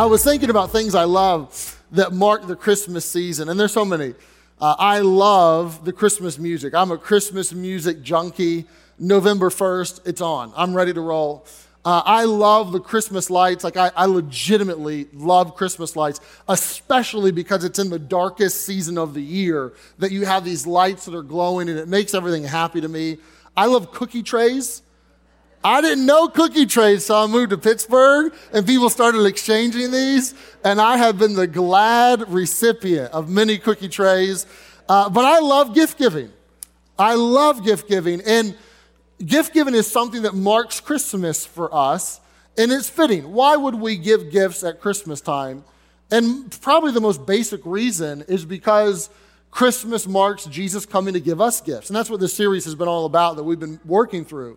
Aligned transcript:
I, 0.00 0.06
was 0.06 0.24
thinking 0.24 0.48
about 0.48 0.70
things 0.70 0.94
I 0.94 1.04
love 1.04 1.78
that 1.92 2.14
mark 2.14 2.46
the 2.46 2.56
Christmas 2.56 3.04
season, 3.04 3.50
and 3.50 3.60
there's 3.60 3.74
so 3.74 3.84
many. 3.84 4.14
Uh, 4.58 4.74
I 4.78 5.00
love 5.00 5.84
the 5.84 5.92
Christmas 5.92 6.38
music. 6.38 6.72
I'm 6.72 6.90
a 6.90 6.96
Christmas 6.96 7.52
music 7.52 8.00
junkie. 8.00 8.64
November 8.98 9.50
1st, 9.50 10.08
it's 10.08 10.22
on. 10.22 10.54
I'm 10.56 10.72
ready 10.72 10.94
to 10.94 11.02
roll. 11.02 11.44
Uh, 11.84 12.00
I 12.02 12.24
love 12.24 12.72
the 12.72 12.80
Christmas 12.80 13.28
lights. 13.28 13.62
Like, 13.62 13.76
I, 13.76 13.90
I 13.94 14.06
legitimately 14.06 15.08
love 15.12 15.54
Christmas 15.54 15.94
lights, 15.96 16.20
especially 16.48 17.30
because 17.30 17.62
it's 17.62 17.78
in 17.78 17.90
the 17.90 17.98
darkest 17.98 18.64
season 18.64 18.96
of 18.96 19.12
the 19.12 19.22
year 19.22 19.74
that 19.98 20.12
you 20.12 20.24
have 20.24 20.46
these 20.46 20.66
lights 20.66 21.04
that 21.04 21.14
are 21.14 21.22
glowing 21.22 21.68
and 21.68 21.78
it 21.78 21.88
makes 21.88 22.14
everything 22.14 22.44
happy 22.44 22.80
to 22.80 22.88
me. 22.88 23.18
I 23.54 23.66
love 23.66 23.92
cookie 23.92 24.22
trays. 24.22 24.80
I 25.62 25.82
didn't 25.82 26.06
know 26.06 26.28
cookie 26.28 26.64
trays, 26.64 27.04
so 27.04 27.22
I 27.22 27.26
moved 27.26 27.50
to 27.50 27.58
Pittsburgh 27.58 28.32
and 28.52 28.66
people 28.66 28.88
started 28.88 29.26
exchanging 29.26 29.90
these. 29.90 30.34
And 30.64 30.80
I 30.80 30.96
have 30.96 31.18
been 31.18 31.34
the 31.34 31.46
glad 31.46 32.30
recipient 32.32 33.12
of 33.12 33.28
many 33.28 33.58
cookie 33.58 33.88
trays. 33.88 34.46
Uh, 34.88 35.10
but 35.10 35.24
I 35.24 35.40
love 35.40 35.74
gift 35.74 35.98
giving. 35.98 36.32
I 36.98 37.14
love 37.14 37.64
gift 37.64 37.88
giving. 37.88 38.22
And 38.22 38.56
gift 39.24 39.52
giving 39.52 39.74
is 39.74 39.90
something 39.90 40.22
that 40.22 40.34
marks 40.34 40.80
Christmas 40.80 41.44
for 41.44 41.74
us. 41.74 42.20
And 42.56 42.72
it's 42.72 42.88
fitting. 42.88 43.32
Why 43.32 43.56
would 43.56 43.74
we 43.74 43.96
give 43.96 44.30
gifts 44.30 44.64
at 44.64 44.80
Christmas 44.80 45.20
time? 45.20 45.64
And 46.10 46.58
probably 46.62 46.90
the 46.90 47.00
most 47.02 47.26
basic 47.26 47.60
reason 47.64 48.24
is 48.28 48.46
because 48.46 49.10
Christmas 49.50 50.08
marks 50.08 50.46
Jesus 50.46 50.86
coming 50.86 51.12
to 51.14 51.20
give 51.20 51.40
us 51.40 51.60
gifts. 51.60 51.90
And 51.90 51.96
that's 51.96 52.08
what 52.08 52.18
this 52.18 52.32
series 52.32 52.64
has 52.64 52.74
been 52.74 52.88
all 52.88 53.04
about 53.04 53.36
that 53.36 53.44
we've 53.44 53.60
been 53.60 53.78
working 53.84 54.24
through 54.24 54.56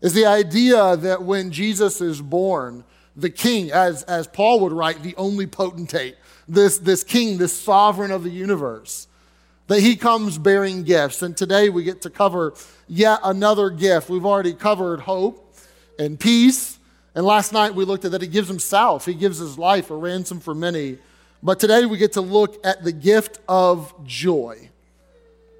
is 0.00 0.14
the 0.14 0.26
idea 0.26 0.96
that 0.96 1.22
when 1.22 1.50
Jesus 1.50 2.00
is 2.00 2.20
born, 2.20 2.84
the 3.16 3.30
king, 3.30 3.70
as, 3.70 4.02
as 4.04 4.26
Paul 4.26 4.60
would 4.60 4.72
write, 4.72 5.02
the 5.02 5.14
only 5.16 5.46
potentate, 5.46 6.16
this, 6.46 6.78
this 6.78 7.02
king, 7.02 7.38
this 7.38 7.58
sovereign 7.58 8.10
of 8.10 8.22
the 8.22 8.30
universe, 8.30 9.08
that 9.68 9.80
he 9.80 9.96
comes 9.96 10.38
bearing 10.38 10.84
gifts. 10.84 11.22
And 11.22 11.36
today 11.36 11.68
we 11.68 11.82
get 11.82 12.02
to 12.02 12.10
cover 12.10 12.54
yet 12.86 13.20
another 13.24 13.70
gift. 13.70 14.08
We've 14.08 14.26
already 14.26 14.54
covered 14.54 15.00
hope 15.00 15.54
and 15.98 16.20
peace. 16.20 16.78
And 17.14 17.24
last 17.24 17.52
night 17.52 17.74
we 17.74 17.84
looked 17.84 18.04
at 18.04 18.12
that 18.12 18.22
he 18.22 18.28
gives 18.28 18.48
himself, 18.48 19.06
he 19.06 19.14
gives 19.14 19.38
his 19.38 19.58
life 19.58 19.90
a 19.90 19.96
ransom 19.96 20.38
for 20.38 20.54
many. 20.54 20.98
But 21.42 21.58
today 21.58 21.86
we 21.86 21.96
get 21.98 22.12
to 22.12 22.20
look 22.20 22.64
at 22.64 22.84
the 22.84 22.92
gift 22.92 23.40
of 23.48 23.92
joy. 24.04 24.70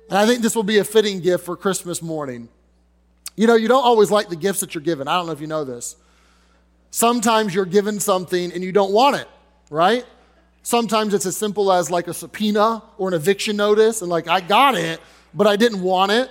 And 0.08 0.18
I 0.18 0.26
think 0.26 0.42
this 0.42 0.54
will 0.54 0.62
be 0.62 0.78
a 0.78 0.84
fitting 0.84 1.20
gift 1.20 1.44
for 1.44 1.56
Christmas 1.56 2.00
morning. 2.00 2.48
You 3.36 3.46
know, 3.46 3.54
you 3.54 3.68
don't 3.68 3.84
always 3.84 4.10
like 4.10 4.28
the 4.28 4.36
gifts 4.36 4.60
that 4.60 4.74
you're 4.74 4.82
given. 4.82 5.06
I 5.08 5.16
don't 5.16 5.26
know 5.26 5.32
if 5.32 5.40
you 5.40 5.46
know 5.46 5.64
this. 5.64 5.96
Sometimes 6.90 7.54
you're 7.54 7.66
given 7.66 8.00
something 8.00 8.52
and 8.52 8.64
you 8.64 8.72
don't 8.72 8.92
want 8.92 9.16
it, 9.16 9.28
right? 9.70 10.04
Sometimes 10.62 11.12
it's 11.12 11.26
as 11.26 11.36
simple 11.36 11.70
as 11.70 11.90
like 11.90 12.08
a 12.08 12.14
subpoena 12.14 12.82
or 12.96 13.08
an 13.08 13.14
eviction 13.14 13.56
notice, 13.56 14.00
and 14.00 14.10
like, 14.10 14.26
I 14.26 14.40
got 14.40 14.74
it, 14.74 15.00
but 15.34 15.46
I 15.46 15.56
didn't 15.56 15.82
want 15.82 16.12
it. 16.12 16.30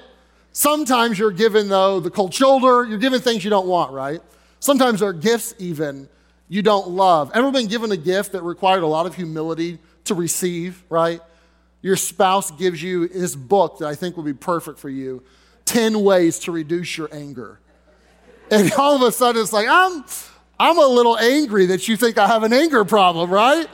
Sometimes 0.52 1.20
you're 1.20 1.31
given, 1.31 1.70
though, 1.70 2.00
the 2.00 2.09
cold 2.09 2.33
shoulder. 2.33 2.86
You're 2.86 2.98
given 2.98 3.22
things 3.22 3.44
you 3.44 3.50
don't 3.50 3.67
want, 3.67 3.92
right? 3.92 4.22
Sometimes 4.60 5.02
there 5.02 5.10
are 5.10 5.14
gifts, 5.14 5.54
even, 5.60 6.10
you 6.48 6.61
don't 6.61 6.89
love. 6.89 7.30
Ever 7.33 7.52
been 7.52 7.67
given 7.67 7.92
a 7.92 7.98
gift 7.98 8.32
that 8.32 8.42
required 8.42 8.82
a 8.82 8.87
lot 8.87 9.05
of 9.05 9.16
humility 9.16 9.77
to 10.05 10.16
receive, 10.16 10.83
right? 10.89 11.22
Your 11.82 11.95
spouse 11.95 12.49
gives 12.52 12.82
you 12.82 13.04
his 13.04 13.36
book 13.36 13.80
that 13.80 13.87
I 13.87 13.95
think 13.95 14.17
would 14.17 14.26
be 14.26 14.33
perfect 14.33 14.80
for 14.80 14.89
you 14.89 15.23
10 15.65 16.03
ways 16.03 16.39
to 16.39 16.52
reduce 16.52 16.98
your 16.98 17.09
anger. 17.11 17.59
And 18.52 18.71
all 18.73 18.95
of 18.95 19.02
a 19.02 19.11
sudden 19.11 19.42
it's 19.42 19.53
like, 19.53 19.67
I'm, 19.67 20.05
I'm 20.59 20.77
a 20.77 20.87
little 20.87 21.17
angry 21.17 21.67
that 21.67 21.87
you 21.87 21.98
think 21.98 22.17
I 22.17 22.27
have 22.27 22.43
an 22.43 22.53
anger 22.53 22.86
problem, 22.86 23.30
right? 23.30 23.67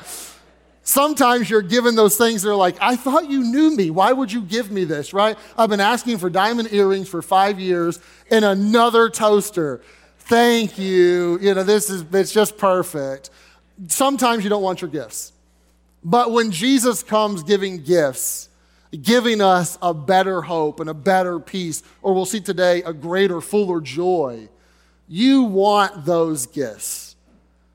Sometimes 0.83 1.49
you're 1.49 1.61
given 1.61 1.95
those 1.95 2.17
things 2.17 2.41
that 2.41 2.49
are 2.49 2.55
like, 2.55 2.75
I 2.81 2.95
thought 2.95 3.29
you 3.29 3.43
knew 3.43 3.75
me. 3.75 3.91
Why 3.91 4.11
would 4.11 4.31
you 4.31 4.41
give 4.41 4.71
me 4.71 4.83
this, 4.83 5.13
right? 5.13 5.37
I've 5.57 5.69
been 5.69 5.79
asking 5.79 6.17
for 6.17 6.29
diamond 6.29 6.73
earrings 6.73 7.07
for 7.07 7.21
five 7.21 7.59
years 7.59 7.99
and 8.31 8.43
another 8.43 9.09
toaster. 9.09 9.81
Thank 10.19 10.79
you. 10.79 11.37
You 11.39 11.53
know, 11.53 11.63
this 11.63 11.89
is, 11.89 12.03
it's 12.13 12.31
just 12.31 12.57
perfect. 12.57 13.29
Sometimes 13.87 14.43
you 14.43 14.49
don't 14.49 14.63
want 14.63 14.81
your 14.81 14.89
gifts. 14.89 15.33
But 16.03 16.31
when 16.31 16.49
Jesus 16.49 17.03
comes 17.03 17.43
giving 17.43 17.83
gifts, 17.83 18.49
giving 18.99 19.41
us 19.41 19.77
a 19.81 19.93
better 19.93 20.41
hope 20.41 20.79
and 20.79 20.89
a 20.89 20.93
better 20.93 21.39
peace, 21.39 21.83
or 22.01 22.13
we'll 22.13 22.25
see 22.25 22.41
today 22.41 22.83
a 22.83 22.93
greater, 22.93 23.41
fuller 23.41 23.79
joy. 23.79 24.49
You 25.07 25.43
want 25.43 26.05
those 26.05 26.45
gifts. 26.45 27.15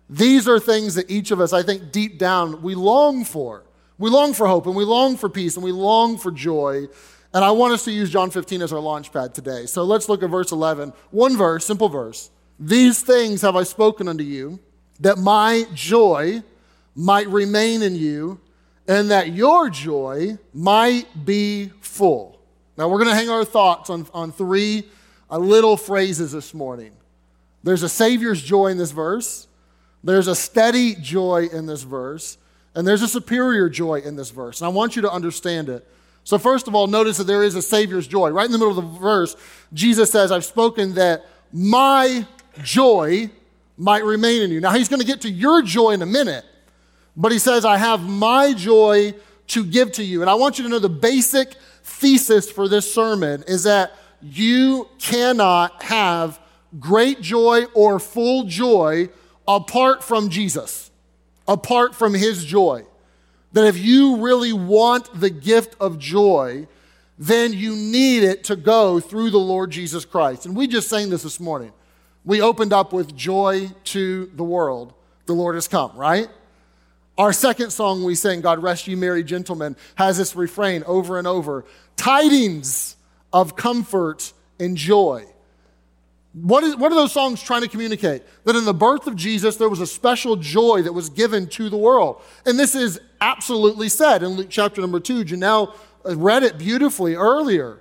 These 0.09 0.47
are 0.47 0.61
things 0.61 0.95
that 0.95 1.11
each 1.11 1.31
of 1.31 1.41
us, 1.41 1.53
I 1.53 1.63
think, 1.63 1.91
deep 1.91 2.19
down, 2.19 2.63
we 2.63 2.75
long 2.75 3.25
for. 3.25 3.65
We 3.99 4.11
long 4.11 4.35
for 4.35 4.47
hope 4.47 4.67
and 4.67 4.77
we 4.77 4.85
long 4.85 5.17
for 5.17 5.29
peace 5.29 5.57
and 5.57 5.65
we 5.65 5.73
long 5.73 6.19
for 6.19 6.31
joy. 6.31 6.87
And 7.33 7.45
I 7.45 7.51
want 7.51 7.75
us 7.75 7.85
to 7.87 7.91
use 7.91 8.11
John 8.11 8.31
15 8.31 8.63
as 8.63 8.73
our 8.73 8.79
launch 8.79 9.13
pad 9.13 9.35
today. 9.35 9.67
So 9.67 9.85
let's 9.85 10.09
look 10.09 10.23
at 10.23 10.31
verse 10.31 10.53
11. 10.53 10.93
One 11.11 11.37
verse, 11.37 11.65
simple 11.65 11.89
verse. 11.89 12.31
These 12.59 13.03
things 13.03 13.43
have 13.43 13.57
I 13.57 13.65
spoken 13.65 14.09
unto 14.09 14.25
you, 14.25 14.59
that 15.01 15.19
my 15.19 15.67
joy 15.75 16.43
might 16.95 17.29
remain 17.29 17.83
in 17.83 17.95
you 17.97 18.41
and 18.89 19.11
that 19.11 19.33
your 19.33 19.69
joy 19.71 20.39
might 20.55 21.07
be 21.25 21.71
full. 21.81 22.39
Now, 22.77 22.89
we're 22.89 22.99
going 22.99 23.11
to 23.11 23.15
hang 23.15 23.31
our 23.31 23.45
thoughts 23.45 23.91
on, 23.91 24.07
on 24.13 24.33
three 24.33 24.85
uh, 25.31 25.39
little 25.39 25.77
phrases 25.77 26.33
this 26.33 26.53
morning. 26.53 26.93
There's 27.63 27.83
a 27.83 27.89
Savior's 27.89 28.43
joy 28.43 28.69
in 28.69 28.79
this 28.79 28.93
verse, 28.93 29.49
there's 30.05 30.29
a 30.29 30.37
steady 30.37 30.95
joy 30.95 31.49
in 31.53 31.67
this 31.67 31.83
verse, 31.83 32.39
and 32.75 32.87
there's 32.87 33.03
a 33.03 33.09
superior 33.09 33.69
joy 33.69 34.01
in 34.01 34.15
this 34.15 34.31
verse. 34.31 34.61
And 34.61 34.67
I 34.67 34.69
want 34.69 34.95
you 34.95 35.03
to 35.03 35.11
understand 35.11 35.69
it. 35.69 35.87
So, 36.23 36.39
first 36.39 36.69
of 36.69 36.75
all, 36.75 36.87
notice 36.87 37.17
that 37.17 37.25
there 37.25 37.43
is 37.43 37.55
a 37.55 37.63
Savior's 37.63 38.07
joy. 38.07 38.31
Right 38.31 38.47
in 38.47 38.53
the 38.53 38.59
middle 38.59 38.77
of 38.79 38.93
the 38.93 38.99
verse, 39.01 39.37
Jesus 39.73 40.11
says, 40.11 40.31
I've 40.31 40.45
spoken 40.45 40.95
that 40.95 41.25
my 41.53 42.27
joy 42.63 43.31
might 43.77 44.05
remain 44.05 44.43
in 44.43 44.51
you. 44.51 44.61
Now, 44.61 44.73
he's 44.73 44.89
going 44.89 45.01
to 45.01 45.07
get 45.07 45.23
to 45.23 45.31
your 45.31 45.63
joy 45.63 45.93
in 45.93 46.03
a 46.03 46.07
minute. 46.07 46.45
But 47.17 47.33
he 47.33 47.39
says, 47.39 47.65
I 47.65 47.79
have 47.79 48.03
my 48.03 48.53
joy 48.53 49.15
to 49.49 49.65
give 49.65 49.93
to 49.93 50.05
you. 50.05 50.21
And 50.21 50.31
I 50.31 50.35
want 50.35 50.59
you 50.59 50.65
to 50.65 50.71
know 50.71 50.79
the 50.79 50.89
basic 50.89 51.55
thesis 51.83 52.51
for 52.51 52.69
this 52.69 52.93
sermon 52.93 53.45
is 53.47 53.63
that 53.63 53.93
you 54.21 54.89
cannot 54.99 55.83
have 55.85 56.39
great 56.79 57.21
joy 57.21 57.65
or 57.75 57.99
full 57.99 58.45
joy 58.45 59.09
apart 59.47 60.03
from 60.03 60.29
Jesus, 60.29 60.91
apart 61.47 61.95
from 61.95 62.13
his 62.15 62.45
joy. 62.45 62.85
That 63.53 63.67
if 63.67 63.79
you 63.79 64.17
really 64.17 64.53
want 64.53 65.19
the 65.19 65.31
gift 65.31 65.77
of 65.81 65.99
joy, 65.99 66.67
then 67.19 67.53
you 67.53 67.75
need 67.75 68.25
it 68.25 68.45
to 68.45 68.57
go 68.57 69.01
through 69.01 69.31
the 69.31 69.39
Lord 69.39 69.71
Jesus 69.71 70.05
Christ. 70.05 70.45
And 70.45 70.55
we 70.55 70.67
just 70.67 70.89
sang 70.89 71.09
this 71.09 71.23
this 71.23 71.41
morning. 71.41 71.73
We 72.25 72.43
opened 72.43 72.73
up 72.73 72.93
with 72.93 73.17
joy 73.17 73.71
to 73.85 74.27
the 74.35 74.45
world. 74.45 74.93
The 75.27 75.33
Lord 75.33 75.55
has 75.55 75.69
come, 75.69 75.97
right? 75.97 76.29
Our 77.19 77.33
second 77.33 77.71
song 77.71 78.05
we 78.05 78.15
sing, 78.15 78.43
God 78.43 78.63
Rest 78.63 78.87
You 78.87 78.97
Merry 78.97 79.25
Gentlemen, 79.25 79.75
has 79.95 80.19
this 80.19 80.37
refrain 80.37 80.85
over 80.87 81.19
and 81.19 81.27
over 81.27 81.65
tidings 81.97 82.97
of 83.33 83.57
comfort 83.57 84.33
and 84.61 84.77
joy. 84.77 85.25
What, 86.35 86.63
is, 86.65 86.77
what 86.77 86.93
are 86.93 86.95
those 86.95 87.13
songs 87.13 87.43
trying 87.43 87.63
to 87.63 87.69
communicate? 87.69 88.23
That 88.45 88.57
in 88.57 88.67
the 88.67 88.75
birth 88.75 89.07
of 89.07 89.17
Jesus, 89.17 89.57
there 89.57 89.71
was 89.71 89.81
a 89.81 89.87
special 89.87 90.37
joy 90.37 90.83
that 90.83 90.93
was 90.93 91.09
given 91.09 91.47
to 91.49 91.71
the 91.71 91.79
world. 91.79 92.21
And 92.45 92.59
this 92.59 92.75
is 92.75 93.01
absolutely 93.23 93.89
said 93.89 94.23
in 94.23 94.31
Luke 94.31 94.49
chapter 94.51 94.83
number 94.83 95.01
two. 95.01 95.25
Janelle 95.25 95.75
read 96.05 96.43
it 96.43 96.59
beautifully 96.59 97.15
earlier. 97.15 97.81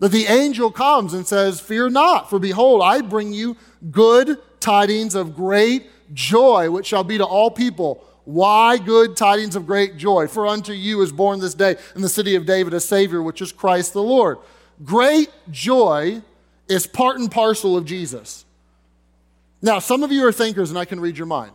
That 0.00 0.10
the 0.10 0.26
angel 0.26 0.70
comes 0.70 1.14
and 1.14 1.26
says, 1.26 1.60
Fear 1.60 1.90
not, 1.90 2.28
for 2.28 2.38
behold, 2.38 2.82
I 2.82 3.00
bring 3.00 3.32
you 3.32 3.56
good 3.90 4.36
tidings 4.60 5.14
of 5.14 5.34
great 5.34 5.86
joy, 6.12 6.70
which 6.70 6.86
shall 6.86 7.04
be 7.04 7.16
to 7.16 7.24
all 7.24 7.50
people. 7.50 8.04
Why 8.24 8.78
good 8.78 9.16
tidings 9.16 9.54
of 9.54 9.66
great 9.66 9.96
joy? 9.96 10.28
For 10.28 10.46
unto 10.46 10.72
you 10.72 11.02
is 11.02 11.12
born 11.12 11.40
this 11.40 11.54
day 11.54 11.76
in 11.94 12.02
the 12.02 12.08
city 12.08 12.34
of 12.34 12.46
David 12.46 12.72
a 12.72 12.80
Savior, 12.80 13.22
which 13.22 13.42
is 13.42 13.52
Christ 13.52 13.92
the 13.92 14.02
Lord. 14.02 14.38
Great 14.82 15.30
joy 15.50 16.22
is 16.68 16.86
part 16.86 17.18
and 17.18 17.30
parcel 17.30 17.76
of 17.76 17.84
Jesus. 17.84 18.44
Now, 19.60 19.78
some 19.78 20.02
of 20.02 20.10
you 20.10 20.26
are 20.26 20.32
thinkers, 20.32 20.70
and 20.70 20.78
I 20.78 20.84
can 20.84 21.00
read 21.00 21.16
your 21.16 21.26
mind. 21.26 21.52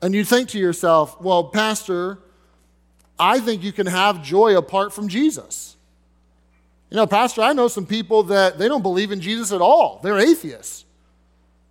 And 0.00 0.14
you 0.14 0.24
think 0.24 0.48
to 0.50 0.58
yourself, 0.58 1.20
well, 1.20 1.44
Pastor, 1.44 2.18
I 3.18 3.38
think 3.38 3.62
you 3.62 3.72
can 3.72 3.86
have 3.86 4.22
joy 4.22 4.56
apart 4.56 4.92
from 4.92 5.08
Jesus. 5.08 5.76
You 6.90 6.96
know, 6.96 7.06
Pastor, 7.06 7.42
I 7.42 7.52
know 7.52 7.68
some 7.68 7.86
people 7.86 8.24
that 8.24 8.58
they 8.58 8.68
don't 8.68 8.82
believe 8.82 9.12
in 9.12 9.20
Jesus 9.20 9.52
at 9.52 9.60
all, 9.60 10.00
they're 10.02 10.18
atheists. 10.18 10.84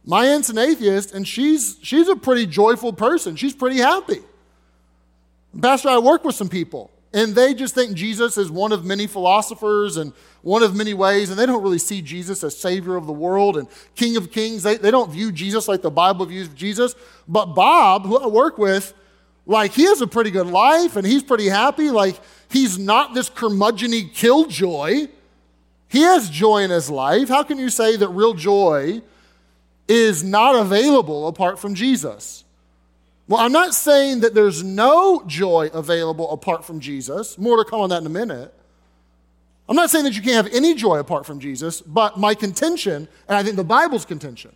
My 0.03 0.25
aunt's 0.25 0.50
an 0.50 0.57
atheist, 0.57 1.13
and 1.13 1.27
she's, 1.27 1.77
she's 1.81 2.07
a 2.07 2.15
pretty 2.15 2.48
joyful 2.48 2.94
person. 2.94 3.36
She's 3.36 3.53
pretty 3.53 3.77
happy. 3.77 4.19
Pastor, 5.62 5.89
I 5.89 5.98
work 6.00 6.24
with 6.24 6.36
some 6.36 6.50
people. 6.50 6.89
and 7.13 7.36
they 7.36 7.53
just 7.53 7.75
think 7.75 7.94
Jesus 7.94 8.38
is 8.38 8.50
one 8.50 8.71
of 8.71 8.86
many 8.86 9.06
philosophers 9.06 9.98
and 9.98 10.13
one 10.44 10.63
of 10.63 10.75
many 10.75 10.94
ways, 10.94 11.30
and 11.30 11.38
they 11.38 11.45
don't 11.45 11.62
really 11.62 11.77
see 11.77 12.01
Jesus 12.01 12.44
as 12.44 12.57
Savior 12.57 12.95
of 12.95 13.06
the 13.06 13.13
world 13.13 13.57
and 13.57 13.68
King 13.95 14.15
of 14.15 14.31
Kings. 14.31 14.63
They, 14.63 14.77
they 14.77 14.92
don't 14.92 15.12
view 15.12 15.31
Jesus 15.31 15.68
like 15.68 15.81
the 15.81 15.92
Bible 15.92 16.25
views 16.25 16.47
Jesus. 16.50 16.95
But 17.27 17.47
Bob, 17.47 18.06
who 18.06 18.18
I 18.18 18.27
work 18.27 18.57
with, 18.57 18.94
like 19.45 19.74
he 19.74 19.83
has 19.83 20.01
a 20.01 20.07
pretty 20.07 20.31
good 20.31 20.47
life 20.47 20.95
and 20.95 21.06
he's 21.06 21.24
pretty 21.24 21.50
happy. 21.50 21.92
Like 21.92 22.19
he's 22.50 22.80
not 22.80 23.13
this 23.13 23.30
curmudgeony 23.30 24.13
killjoy. 24.13 25.07
He 25.89 26.01
has 26.01 26.30
joy 26.30 26.59
in 26.59 26.69
his 26.69 26.89
life. 26.89 27.27
How 27.27 27.44
can 27.44 27.57
you 27.57 27.69
say 27.69 27.97
that 27.97 28.07
real 28.09 28.33
joy 28.33 29.01
is 29.88 30.24
not 30.24 30.56
available 30.56 31.28
apart 31.28 31.60
from 31.60 31.75
Jesus? 31.75 32.44
Well, 33.28 33.39
I'm 33.39 33.51
not 33.51 33.74
saying 33.74 34.22
that 34.22 34.33
there's 34.33 34.63
no 34.63 35.24
joy 35.25 35.69
available 35.74 36.31
apart 36.31 36.66
from 36.66 36.80
Jesus. 36.80 37.38
More 37.38 37.63
to 37.63 37.69
come 37.69 37.80
on 37.80 37.89
that 37.89 38.01
in 38.01 38.06
a 38.06 38.10
minute. 38.10 38.54
I'm 39.69 39.75
not 39.75 39.89
saying 39.89 40.04
that 40.04 40.16
you 40.16 40.22
can't 40.22 40.45
have 40.45 40.54
any 40.54 40.75
joy 40.75 41.00
apart 41.00 41.25
from 41.25 41.39
Jesus, 41.39 41.80
but 41.81 42.18
my 42.18 42.33
contention, 42.33 43.07
and 43.30 43.38
I 43.38 43.42
think 43.42 43.56
the 43.56 43.63
Bible's 43.63 44.04
contention, 44.04 44.54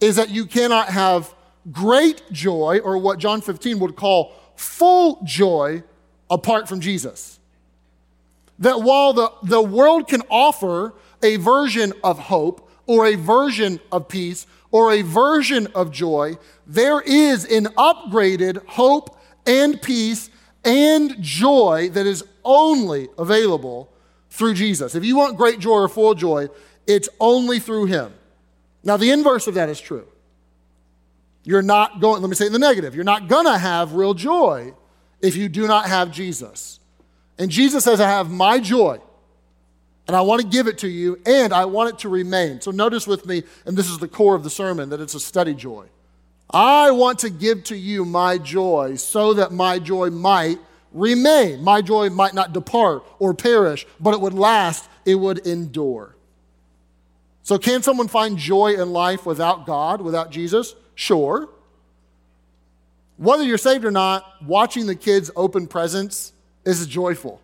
is 0.00 0.16
that 0.16 0.30
you 0.30 0.46
cannot 0.46 0.88
have 0.88 1.34
great 1.70 2.22
joy, 2.32 2.80
or 2.82 2.96
what 2.96 3.18
John 3.18 3.42
15 3.42 3.78
would 3.80 3.96
call 3.96 4.32
full 4.56 5.20
joy, 5.24 5.82
apart 6.30 6.68
from 6.68 6.80
Jesus. 6.80 7.38
That 8.58 8.80
while 8.80 9.12
the, 9.12 9.30
the 9.42 9.60
world 9.60 10.08
can 10.08 10.22
offer 10.30 10.94
a 11.22 11.36
version 11.36 11.92
of 12.02 12.18
hope, 12.18 12.69
or 12.90 13.06
a 13.06 13.14
version 13.14 13.78
of 13.92 14.08
peace, 14.08 14.48
or 14.72 14.90
a 14.90 15.02
version 15.02 15.68
of 15.76 15.92
joy, 15.92 16.36
there 16.66 17.00
is 17.00 17.44
an 17.44 17.66
upgraded 17.78 18.66
hope 18.66 19.16
and 19.46 19.80
peace 19.80 20.28
and 20.64 21.22
joy 21.22 21.88
that 21.92 22.04
is 22.04 22.24
only 22.44 23.06
available 23.16 23.88
through 24.28 24.54
Jesus. 24.54 24.96
If 24.96 25.04
you 25.04 25.16
want 25.16 25.36
great 25.36 25.60
joy 25.60 25.82
or 25.82 25.88
full 25.88 26.14
joy, 26.14 26.48
it's 26.84 27.08
only 27.20 27.60
through 27.60 27.84
Him. 27.86 28.12
Now, 28.82 28.96
the 28.96 29.12
inverse 29.12 29.46
of 29.46 29.54
that 29.54 29.68
is 29.68 29.80
true. 29.80 30.08
You're 31.44 31.62
not 31.62 32.00
going, 32.00 32.22
let 32.22 32.28
me 32.28 32.34
say 32.34 32.46
in 32.46 32.52
the 32.52 32.58
negative, 32.58 32.96
you're 32.96 33.04
not 33.04 33.28
going 33.28 33.46
to 33.46 33.56
have 33.56 33.94
real 33.94 34.14
joy 34.14 34.74
if 35.20 35.36
you 35.36 35.48
do 35.48 35.68
not 35.68 35.86
have 35.86 36.10
Jesus. 36.10 36.80
And 37.38 37.52
Jesus 37.52 37.84
says, 37.84 38.00
I 38.00 38.08
have 38.08 38.32
my 38.32 38.58
joy, 38.58 38.98
and 40.10 40.16
I 40.16 40.22
want 40.22 40.42
to 40.42 40.48
give 40.48 40.66
it 40.66 40.78
to 40.78 40.88
you, 40.88 41.20
and 41.24 41.52
I 41.52 41.66
want 41.66 41.90
it 41.90 42.00
to 42.00 42.08
remain. 42.08 42.60
So 42.60 42.72
notice 42.72 43.06
with 43.06 43.26
me, 43.26 43.44
and 43.64 43.76
this 43.76 43.88
is 43.88 43.98
the 43.98 44.08
core 44.08 44.34
of 44.34 44.42
the 44.42 44.50
sermon, 44.50 44.88
that 44.88 45.00
it's 45.00 45.14
a 45.14 45.20
steady 45.20 45.54
joy. 45.54 45.86
I 46.50 46.90
want 46.90 47.20
to 47.20 47.30
give 47.30 47.62
to 47.66 47.76
you 47.76 48.04
my 48.04 48.36
joy 48.36 48.96
so 48.96 49.34
that 49.34 49.52
my 49.52 49.78
joy 49.78 50.10
might 50.10 50.58
remain. 50.92 51.62
My 51.62 51.80
joy 51.80 52.10
might 52.10 52.34
not 52.34 52.52
depart 52.52 53.04
or 53.20 53.34
perish, 53.34 53.86
but 54.00 54.12
it 54.12 54.20
would 54.20 54.34
last, 54.34 54.90
it 55.04 55.14
would 55.14 55.46
endure. 55.46 56.16
So, 57.44 57.56
can 57.56 57.80
someone 57.84 58.08
find 58.08 58.36
joy 58.36 58.74
in 58.82 58.92
life 58.92 59.24
without 59.24 59.64
God, 59.64 60.00
without 60.00 60.32
Jesus? 60.32 60.74
Sure. 60.96 61.48
Whether 63.16 63.44
you're 63.44 63.58
saved 63.58 63.84
or 63.84 63.92
not, 63.92 64.42
watching 64.42 64.86
the 64.86 64.96
kids 64.96 65.30
open 65.36 65.68
presents 65.68 66.32
is 66.64 66.84
joyful. 66.88 67.40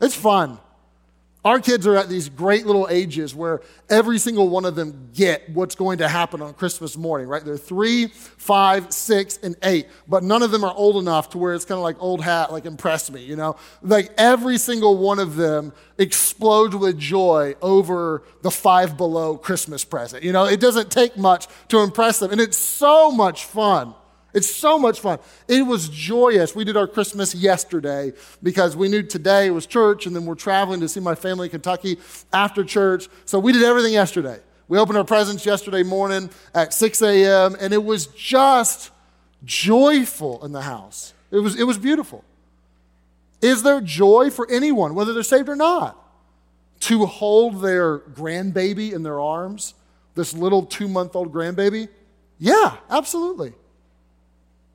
It's 0.00 0.16
fun. 0.16 0.58
Our 1.44 1.60
kids 1.60 1.86
are 1.86 1.94
at 1.94 2.08
these 2.08 2.30
great 2.30 2.64
little 2.64 2.88
ages 2.88 3.34
where 3.34 3.60
every 3.90 4.18
single 4.18 4.48
one 4.48 4.64
of 4.64 4.76
them 4.76 5.10
get 5.12 5.46
what's 5.50 5.74
going 5.74 5.98
to 5.98 6.08
happen 6.08 6.40
on 6.40 6.54
Christmas 6.54 6.96
morning, 6.96 7.28
right? 7.28 7.44
They're 7.44 7.58
three, 7.58 8.06
five, 8.06 8.94
six, 8.94 9.38
and 9.42 9.54
eight, 9.62 9.88
but 10.08 10.22
none 10.22 10.42
of 10.42 10.50
them 10.50 10.64
are 10.64 10.72
old 10.74 10.96
enough 10.96 11.28
to 11.30 11.38
where 11.38 11.52
it's 11.52 11.66
kind 11.66 11.76
of 11.76 11.82
like 11.82 11.96
old 12.00 12.22
hat, 12.22 12.50
like 12.50 12.64
impress 12.64 13.10
me, 13.10 13.22
you 13.22 13.36
know? 13.36 13.56
Like 13.82 14.10
every 14.16 14.56
single 14.56 14.96
one 14.96 15.18
of 15.18 15.36
them 15.36 15.74
explodes 15.98 16.74
with 16.76 16.98
joy 16.98 17.56
over 17.60 18.22
the 18.40 18.50
five 18.50 18.96
below 18.96 19.36
Christmas 19.36 19.84
present. 19.84 20.22
You 20.22 20.32
know, 20.32 20.46
it 20.46 20.60
doesn't 20.60 20.90
take 20.90 21.18
much 21.18 21.46
to 21.68 21.80
impress 21.80 22.20
them, 22.20 22.32
and 22.32 22.40
it's 22.40 22.56
so 22.56 23.10
much 23.10 23.44
fun. 23.44 23.94
It's 24.34 24.52
so 24.52 24.78
much 24.80 24.98
fun. 24.98 25.20
It 25.46 25.62
was 25.62 25.88
joyous. 25.88 26.56
We 26.56 26.64
did 26.64 26.76
our 26.76 26.88
Christmas 26.88 27.36
yesterday 27.36 28.12
because 28.42 28.76
we 28.76 28.88
knew 28.88 29.04
today 29.04 29.48
was 29.50 29.64
church, 29.64 30.06
and 30.06 30.14
then 30.14 30.26
we're 30.26 30.34
traveling 30.34 30.80
to 30.80 30.88
see 30.88 30.98
my 30.98 31.14
family 31.14 31.46
in 31.46 31.52
Kentucky 31.52 31.98
after 32.32 32.64
church. 32.64 33.08
So 33.24 33.38
we 33.38 33.52
did 33.52 33.62
everything 33.62 33.92
yesterday. 33.92 34.40
We 34.66 34.78
opened 34.78 34.98
our 34.98 35.04
presents 35.04 35.46
yesterday 35.46 35.84
morning 35.84 36.30
at 36.52 36.74
6 36.74 37.00
a.m., 37.02 37.56
and 37.60 37.72
it 37.72 37.84
was 37.84 38.08
just 38.08 38.90
joyful 39.44 40.44
in 40.44 40.50
the 40.50 40.62
house. 40.62 41.14
It 41.30 41.38
was, 41.38 41.58
it 41.58 41.64
was 41.64 41.78
beautiful. 41.78 42.24
Is 43.40 43.62
there 43.62 43.80
joy 43.80 44.30
for 44.30 44.50
anyone, 44.50 44.96
whether 44.96 45.12
they're 45.12 45.22
saved 45.22 45.48
or 45.48 45.56
not, 45.56 45.96
to 46.80 47.06
hold 47.06 47.60
their 47.60 47.98
grandbaby 47.98 48.92
in 48.92 49.04
their 49.04 49.20
arms, 49.20 49.74
this 50.16 50.34
little 50.34 50.64
two 50.64 50.88
month 50.88 51.14
old 51.14 51.32
grandbaby? 51.32 51.88
Yeah, 52.38 52.76
absolutely. 52.90 53.52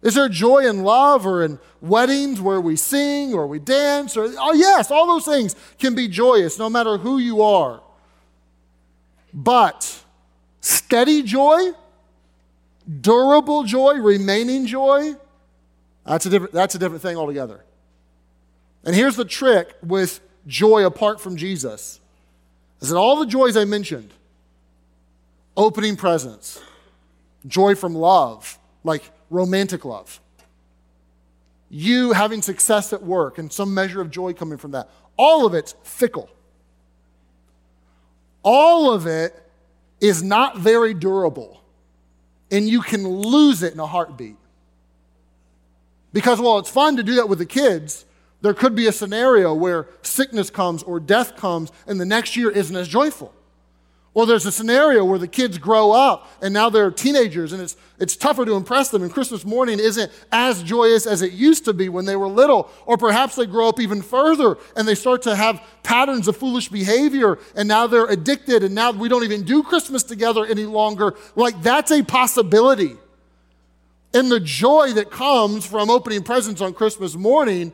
Is 0.01 0.15
there 0.15 0.29
joy 0.29 0.59
in 0.59 0.83
love 0.83 1.25
or 1.25 1.43
in 1.43 1.59
weddings 1.81 2.39
where 2.39 2.61
we 2.61 2.75
sing 2.75 3.33
or 3.33 3.47
we 3.47 3.59
dance? 3.59 4.15
Or, 4.15 4.31
oh, 4.37 4.53
yes, 4.53 4.91
all 4.91 5.07
those 5.07 5.25
things 5.25 5.55
can 5.77 5.93
be 5.93 6.07
joyous 6.07 6.57
no 6.57 6.69
matter 6.69 6.97
who 6.97 7.17
you 7.17 7.41
are. 7.41 7.81
But 9.33 10.03
steady 10.61 11.21
joy, 11.21 11.71
durable 13.01 13.63
joy, 13.63 13.95
remaining 13.95 14.65
joy, 14.65 15.15
that's 16.05 16.25
a 16.25 16.29
different, 16.29 16.53
that's 16.53 16.75
a 16.75 16.79
different 16.79 17.01
thing 17.01 17.17
altogether. 17.17 17.63
And 18.85 18.95
here's 18.95 19.17
the 19.17 19.25
trick 19.25 19.75
with 19.83 20.21
joy 20.47 20.85
apart 20.85 21.19
from 21.19 21.35
Jesus 21.35 21.99
is 22.81 22.89
that 22.89 22.97
all 22.97 23.17
the 23.17 23.25
joys 23.25 23.57
I 23.57 23.65
mentioned 23.65 24.11
opening 25.57 25.97
presents, 25.97 26.61
joy 27.45 27.75
from 27.75 27.93
love, 27.93 28.57
like 28.85 29.03
romantic 29.29 29.85
love. 29.85 30.19
You 31.69 32.13
having 32.13 32.41
success 32.41 32.93
at 32.93 33.03
work 33.03 33.37
and 33.37 33.51
some 33.51 33.73
measure 33.73 34.01
of 34.01 34.09
joy 34.09 34.33
coming 34.33 34.57
from 34.57 34.71
that. 34.71 34.89
All 35.17 35.45
of 35.45 35.53
it's 35.53 35.75
fickle. 35.83 36.30
All 38.42 38.92
of 38.92 39.06
it 39.06 39.35
is 40.01 40.23
not 40.23 40.57
very 40.57 40.94
durable. 40.94 41.61
And 42.51 42.68
you 42.68 42.81
can 42.81 43.07
lose 43.07 43.61
it 43.61 43.73
in 43.73 43.80
a 43.80 43.85
heartbeat. 43.85 44.37
Because 46.11 46.39
while 46.39 46.57
it's 46.57 46.69
fun 46.69 46.97
to 46.97 47.04
do 47.04 47.15
that 47.15 47.30
with 47.30 47.37
the 47.37 47.45
kids, 47.45 48.06
there 48.42 48.54
could 48.54 48.73
be 48.73 48.87
a 48.87 48.92
scenario 48.92 49.54
where 49.54 49.87
sickness 50.01 50.49
comes 50.49 50.81
or 50.81 50.99
death 50.99 51.35
comes 51.35 51.71
and 51.85 51.99
the 51.99 52.06
next 52.06 52.35
year 52.35 52.49
isn't 52.49 52.75
as 52.75 52.87
joyful. 52.87 53.33
Or 54.16 54.25
there's 54.25 54.45
a 54.45 54.51
scenario 54.51 55.06
where 55.06 55.19
the 55.19 55.28
kids 55.28 55.57
grow 55.57 55.92
up 55.92 56.28
and 56.42 56.54
now 56.54 56.69
they're 56.69 56.89
teenagers 56.89 57.54
and 57.54 57.61
it's, 57.61 57.78
it's 57.99 58.16
tougher 58.16 58.44
to 58.44 58.56
impress 58.56 58.89
them, 58.89 59.04
and 59.04 59.13
Christmas 59.13 59.45
morning 59.45 59.80
isn't 59.80 60.11
as 60.31 60.63
joyous 60.63 61.06
as 61.06 61.21
it 61.21 61.33
used 61.33 61.66
to 61.66 61.73
be 61.73 61.89
when 61.89 62.06
they 62.06 62.16
were 62.16 62.28
little. 62.28 62.69
Or 62.85 62.97
perhaps 62.97 63.35
they 63.35 63.45
grow 63.45 63.69
up 63.69 63.80
even 63.80 64.01
further 64.01 64.57
and 64.75 64.87
they 64.87 64.95
start 64.95 65.21
to 65.23 65.35
have 65.35 65.61
patterns 65.83 66.28
of 66.28 66.37
foolish 66.37 66.69
behavior 66.69 67.37
and 67.56 67.68
now 67.68 67.85
they're 67.87 68.07
addicted 68.07 68.63
and 68.63 68.73
now 68.73 68.92
we 68.92 69.09
don't 69.09 69.23
even 69.23 69.44
do 69.44 69.61
Christmas 69.61 70.01
together 70.01 70.45
any 70.45 70.66
longer. 70.66 71.16
Like 71.35 71.61
that's 71.61 71.92
a 71.92 72.04
possibility. 72.04 72.95
And 74.13 74.31
the 74.31 74.39
joy 74.39 74.94
that 74.94 75.11
comes 75.11 75.68
from 75.68 75.92
opening 75.92 76.23
presents 76.23 76.61
on 76.61 76.73
Christmas 76.73 77.16
morning 77.16 77.73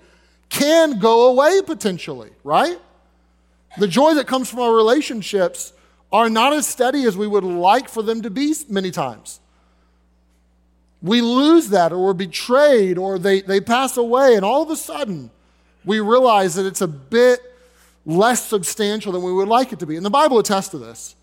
can 0.50 1.00
go 1.00 1.30
away 1.30 1.62
potentially, 1.66 2.32
right? 2.44 2.78
The 3.78 3.88
joy 3.88 4.16
that 4.16 4.28
comes 4.28 4.50
from 4.50 4.60
our 4.60 4.74
relationships 4.74 5.74
are 6.12 6.30
not 6.30 6.54
as 6.54 6.68
steady 6.68 7.06
as 7.06 7.18
we 7.18 7.28
would 7.28 7.44
like 7.44 7.90
for 7.90 8.02
them 8.02 8.22
to 8.22 8.30
be 8.30 8.54
many 8.70 8.92
times. 8.92 9.40
We 11.02 11.22
lose 11.22 11.70
that, 11.70 11.92
or 11.92 12.04
we're 12.04 12.14
betrayed, 12.14 12.98
or 12.98 13.20
they, 13.20 13.42
they 13.42 13.62
pass 13.62 13.98
away, 13.98 14.36
and 14.36 14.44
all 14.44 14.64
of 14.64 14.70
a 14.70 14.76
sudden, 14.76 15.30
we 15.84 16.00
realize 16.00 16.56
that 16.56 16.66
it's 16.66 16.82
a 16.82 16.88
bit 16.88 17.40
less 18.06 18.46
substantial 18.46 19.12
than 19.12 19.24
we 19.24 19.34
would 19.34 19.48
like 19.48 19.72
it 19.72 19.80
to 19.80 19.86
be. 19.86 19.98
And 19.98 20.06
the 20.06 20.10
Bible 20.10 20.40
attests 20.40 20.70
to 20.70 20.78
this. 20.78 21.16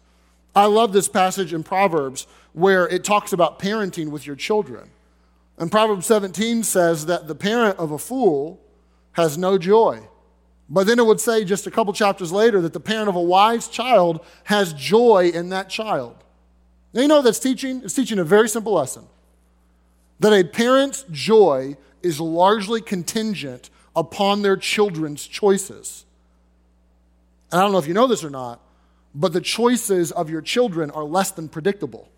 I 0.54 0.66
love 0.66 0.92
this 0.92 1.08
passage 1.08 1.52
in 1.52 1.62
Proverbs 1.62 2.26
where 2.52 2.86
it 2.88 3.04
talks 3.04 3.32
about 3.32 3.58
parenting 3.58 4.10
with 4.10 4.26
your 4.26 4.36
children. 4.36 4.90
And 5.58 5.70
Proverbs 5.70 6.06
17 6.06 6.62
says 6.62 7.06
that 7.06 7.28
the 7.28 7.34
parent 7.34 7.78
of 7.78 7.90
a 7.90 7.98
fool 7.98 8.60
has 9.12 9.38
no 9.38 9.58
joy. 9.58 10.06
But 10.72 10.86
then 10.86 10.98
it 10.98 11.04
would 11.04 11.20
say 11.20 11.44
just 11.44 11.66
a 11.66 11.70
couple 11.70 11.92
chapters 11.92 12.32
later 12.32 12.62
that 12.62 12.72
the 12.72 12.80
parent 12.80 13.10
of 13.10 13.14
a 13.14 13.20
wise 13.20 13.68
child 13.68 14.24
has 14.44 14.72
joy 14.72 15.30
in 15.32 15.50
that 15.50 15.68
child. 15.68 16.16
Now, 16.94 17.02
you 17.02 17.08
know 17.08 17.20
that's 17.20 17.38
teaching? 17.38 17.82
It's 17.84 17.92
teaching 17.92 18.18
a 18.18 18.24
very 18.24 18.48
simple 18.48 18.72
lesson 18.72 19.04
that 20.20 20.32
a 20.32 20.44
parent's 20.44 21.04
joy 21.10 21.76
is 22.02 22.20
largely 22.20 22.80
contingent 22.80 23.68
upon 23.94 24.40
their 24.40 24.56
children's 24.56 25.26
choices. 25.26 26.06
And 27.50 27.60
I 27.60 27.64
don't 27.64 27.72
know 27.72 27.78
if 27.78 27.86
you 27.86 27.92
know 27.92 28.06
this 28.06 28.24
or 28.24 28.30
not, 28.30 28.58
but 29.14 29.34
the 29.34 29.42
choices 29.42 30.10
of 30.10 30.30
your 30.30 30.40
children 30.40 30.90
are 30.92 31.04
less 31.04 31.32
than 31.32 31.50
predictable. 31.50 32.08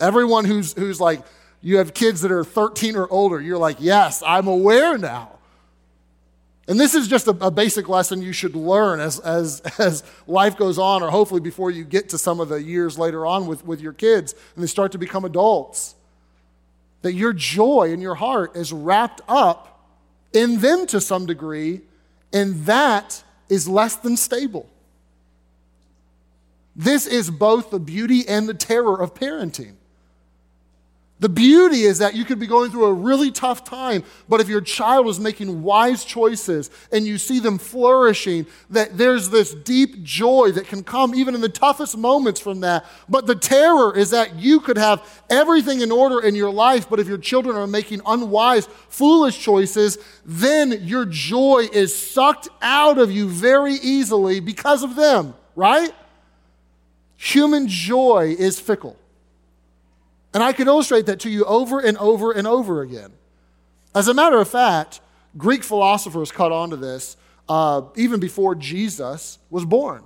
Everyone 0.00 0.46
who's, 0.46 0.72
who's 0.72 1.02
like, 1.02 1.22
you 1.60 1.76
have 1.78 1.92
kids 1.92 2.22
that 2.22 2.32
are 2.32 2.44
13 2.44 2.96
or 2.96 3.06
older, 3.10 3.42
you're 3.42 3.58
like, 3.58 3.76
yes, 3.78 4.22
I'm 4.24 4.46
aware 4.46 4.96
now 4.96 5.37
And 6.68 6.78
this 6.78 6.94
is 6.94 7.08
just 7.08 7.26
a, 7.26 7.30
a, 7.40 7.50
basic 7.50 7.88
lesson 7.88 8.20
you 8.20 8.34
should 8.34 8.54
learn 8.54 9.00
as, 9.00 9.18
as, 9.20 9.60
as 9.78 10.04
life 10.26 10.56
goes 10.58 10.78
on, 10.78 11.02
or 11.02 11.10
hopefully 11.10 11.40
before 11.40 11.70
you 11.70 11.82
get 11.82 12.10
to 12.10 12.18
some 12.18 12.40
of 12.40 12.50
the 12.50 12.62
years 12.62 12.98
later 12.98 13.24
on 13.24 13.46
with, 13.46 13.64
with 13.64 13.80
your 13.80 13.94
kids 13.94 14.34
and 14.54 14.62
they 14.62 14.68
start 14.68 14.92
to 14.92 14.98
become 14.98 15.24
adults. 15.24 15.94
That 17.02 17.14
your 17.14 17.32
joy 17.32 17.90
in 17.92 18.00
your 18.02 18.16
heart 18.16 18.54
is 18.54 18.72
wrapped 18.72 19.22
up 19.28 19.82
in 20.32 20.60
them 20.60 20.86
to 20.88 21.00
some 21.00 21.26
degree, 21.26 21.80
and 22.32 22.66
that 22.66 23.22
is 23.48 23.66
less 23.66 23.96
than 23.96 24.16
stable. 24.16 24.68
This 26.76 27.06
is 27.06 27.30
both 27.30 27.70
the 27.70 27.80
beauty 27.80 28.28
and 28.28 28.48
the 28.48 28.54
terror 28.54 29.00
of 29.00 29.14
parenting. 29.14 29.74
The 31.20 31.28
beauty 31.28 31.82
is 31.82 31.98
that 31.98 32.14
you 32.14 32.24
could 32.24 32.38
be 32.38 32.46
going 32.46 32.70
through 32.70 32.84
a 32.84 32.92
really 32.92 33.32
tough 33.32 33.64
time, 33.64 34.04
but 34.28 34.40
if 34.40 34.48
your 34.48 34.60
child 34.60 35.08
is 35.08 35.18
making 35.18 35.62
wise 35.62 36.04
choices 36.04 36.70
and 36.92 37.04
you 37.04 37.18
see 37.18 37.40
them 37.40 37.58
flourishing, 37.58 38.46
that 38.70 38.96
there's 38.96 39.28
this 39.28 39.52
deep 39.52 40.04
joy 40.04 40.52
that 40.52 40.68
can 40.68 40.84
come 40.84 41.16
even 41.16 41.34
in 41.34 41.40
the 41.40 41.48
toughest 41.48 41.98
moments 41.98 42.38
from 42.40 42.60
that. 42.60 42.86
But 43.08 43.26
the 43.26 43.34
terror 43.34 43.96
is 43.96 44.10
that 44.10 44.36
you 44.36 44.60
could 44.60 44.76
have 44.76 45.04
everything 45.28 45.80
in 45.80 45.90
order 45.90 46.20
in 46.20 46.36
your 46.36 46.52
life, 46.52 46.88
but 46.88 47.00
if 47.00 47.08
your 47.08 47.18
children 47.18 47.56
are 47.56 47.66
making 47.66 48.00
unwise, 48.06 48.66
foolish 48.88 49.42
choices, 49.42 49.98
then 50.24 50.70
your 50.82 51.04
joy 51.04 51.66
is 51.72 51.96
sucked 51.96 52.48
out 52.62 52.96
of 52.96 53.10
you 53.10 53.28
very 53.28 53.74
easily 53.74 54.38
because 54.38 54.84
of 54.84 54.94
them, 54.94 55.34
right? 55.56 55.92
Human 57.16 57.66
joy 57.66 58.36
is 58.38 58.60
fickle. 58.60 58.96
And 60.38 60.44
I 60.44 60.52
could 60.52 60.68
illustrate 60.68 61.06
that 61.06 61.18
to 61.22 61.30
you 61.30 61.44
over 61.46 61.80
and 61.80 61.98
over 61.98 62.30
and 62.30 62.46
over 62.46 62.82
again. 62.82 63.10
As 63.92 64.06
a 64.06 64.14
matter 64.14 64.38
of 64.38 64.48
fact, 64.48 65.00
Greek 65.36 65.64
philosophers 65.64 66.30
caught 66.30 66.52
on 66.52 66.70
to 66.70 66.76
this 66.76 67.16
uh, 67.48 67.82
even 67.96 68.20
before 68.20 68.54
Jesus 68.54 69.40
was 69.50 69.64
born. 69.64 70.04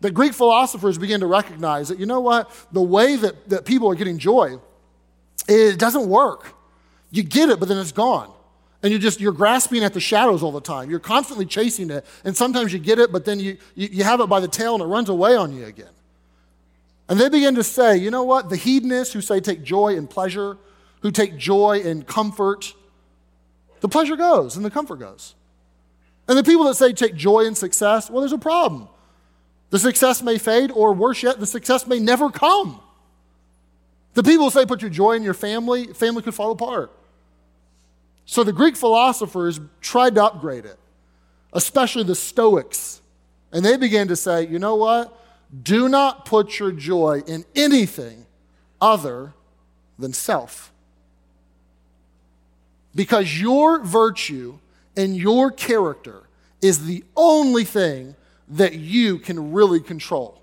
The 0.00 0.10
Greek 0.10 0.32
philosophers 0.32 0.98
began 0.98 1.20
to 1.20 1.28
recognize 1.28 1.86
that, 1.90 2.00
you 2.00 2.06
know 2.06 2.18
what, 2.18 2.50
the 2.72 2.82
way 2.82 3.14
that, 3.14 3.48
that 3.50 3.64
people 3.64 3.88
are 3.88 3.94
getting 3.94 4.18
joy, 4.18 4.58
it 5.46 5.78
doesn't 5.78 6.08
work. 6.08 6.52
You 7.12 7.22
get 7.22 7.48
it, 7.48 7.60
but 7.60 7.68
then 7.68 7.78
it's 7.78 7.92
gone. 7.92 8.32
And 8.82 8.90
you're 8.90 8.98
just, 8.98 9.20
you're 9.20 9.30
grasping 9.30 9.84
at 9.84 9.94
the 9.94 10.00
shadows 10.00 10.42
all 10.42 10.50
the 10.50 10.60
time. 10.60 10.90
You're 10.90 10.98
constantly 10.98 11.46
chasing 11.46 11.90
it. 11.90 12.04
And 12.24 12.36
sometimes 12.36 12.72
you 12.72 12.80
get 12.80 12.98
it, 12.98 13.12
but 13.12 13.24
then 13.24 13.38
you, 13.38 13.56
you, 13.76 13.88
you 13.92 14.02
have 14.02 14.18
it 14.18 14.26
by 14.26 14.40
the 14.40 14.48
tail 14.48 14.74
and 14.74 14.82
it 14.82 14.86
runs 14.86 15.10
away 15.10 15.36
on 15.36 15.54
you 15.54 15.66
again. 15.66 15.90
And 17.10 17.18
they 17.18 17.28
begin 17.28 17.56
to 17.56 17.64
say, 17.64 17.96
you 17.96 18.12
know 18.12 18.22
what? 18.22 18.48
The 18.48 18.56
hedonists 18.56 19.12
who 19.12 19.20
say 19.20 19.40
take 19.40 19.64
joy 19.64 19.96
in 19.96 20.06
pleasure, 20.06 20.56
who 21.00 21.10
take 21.10 21.36
joy 21.36 21.80
in 21.80 22.04
comfort, 22.04 22.72
the 23.80 23.88
pleasure 23.88 24.14
goes 24.14 24.56
and 24.56 24.64
the 24.64 24.70
comfort 24.70 25.00
goes. 25.00 25.34
And 26.28 26.38
the 26.38 26.44
people 26.44 26.66
that 26.66 26.76
say 26.76 26.92
take 26.92 27.16
joy 27.16 27.40
in 27.40 27.56
success, 27.56 28.08
well, 28.08 28.20
there's 28.20 28.32
a 28.32 28.38
problem. 28.38 28.88
The 29.70 29.80
success 29.80 30.22
may 30.22 30.38
fade, 30.38 30.70
or 30.70 30.92
worse 30.92 31.22
yet, 31.24 31.40
the 31.40 31.46
success 31.46 31.84
may 31.84 31.98
never 31.98 32.30
come. 32.30 32.80
The 34.14 34.22
people 34.22 34.48
say 34.50 34.64
put 34.64 34.80
your 34.80 34.90
joy 34.90 35.12
in 35.12 35.24
your 35.24 35.34
family, 35.34 35.92
family 35.92 36.22
could 36.22 36.34
fall 36.34 36.52
apart. 36.52 36.92
So 38.24 38.44
the 38.44 38.52
Greek 38.52 38.76
philosophers 38.76 39.58
tried 39.80 40.14
to 40.14 40.24
upgrade 40.24 40.64
it, 40.64 40.78
especially 41.52 42.04
the 42.04 42.14
Stoics. 42.14 43.00
And 43.52 43.64
they 43.64 43.76
began 43.76 44.06
to 44.08 44.16
say, 44.16 44.46
you 44.46 44.60
know 44.60 44.76
what? 44.76 45.19
Do 45.62 45.88
not 45.88 46.24
put 46.24 46.58
your 46.58 46.72
joy 46.72 47.22
in 47.26 47.44
anything 47.56 48.26
other 48.80 49.34
than 49.98 50.12
self. 50.12 50.72
Because 52.94 53.40
your 53.40 53.80
virtue 53.84 54.58
and 54.96 55.16
your 55.16 55.50
character 55.50 56.22
is 56.60 56.86
the 56.86 57.04
only 57.16 57.64
thing 57.64 58.14
that 58.48 58.74
you 58.74 59.18
can 59.18 59.52
really 59.52 59.80
control. 59.80 60.42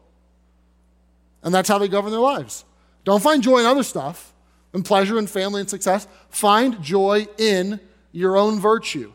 And 1.43 1.53
that's 1.53 1.69
how 1.69 1.77
they 1.77 1.87
govern 1.87 2.11
their 2.11 2.19
lives. 2.19 2.65
Don't 3.03 3.21
find 3.21 3.43
joy 3.43 3.59
in 3.59 3.65
other 3.65 3.83
stuff, 3.83 4.33
in 4.73 4.83
pleasure 4.83 5.17
and 5.17 5.29
family 5.29 5.61
and 5.61 5.69
success. 5.69 6.07
Find 6.29 6.81
joy 6.81 7.27
in 7.37 7.79
your 8.11 8.37
own 8.37 8.59
virtue, 8.59 9.13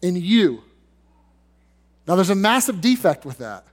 in 0.00 0.16
you. 0.16 0.62
Now, 2.06 2.16
there's 2.16 2.30
a 2.30 2.34
massive 2.34 2.80
defect 2.80 3.24
with 3.24 3.38
that. 3.38 3.64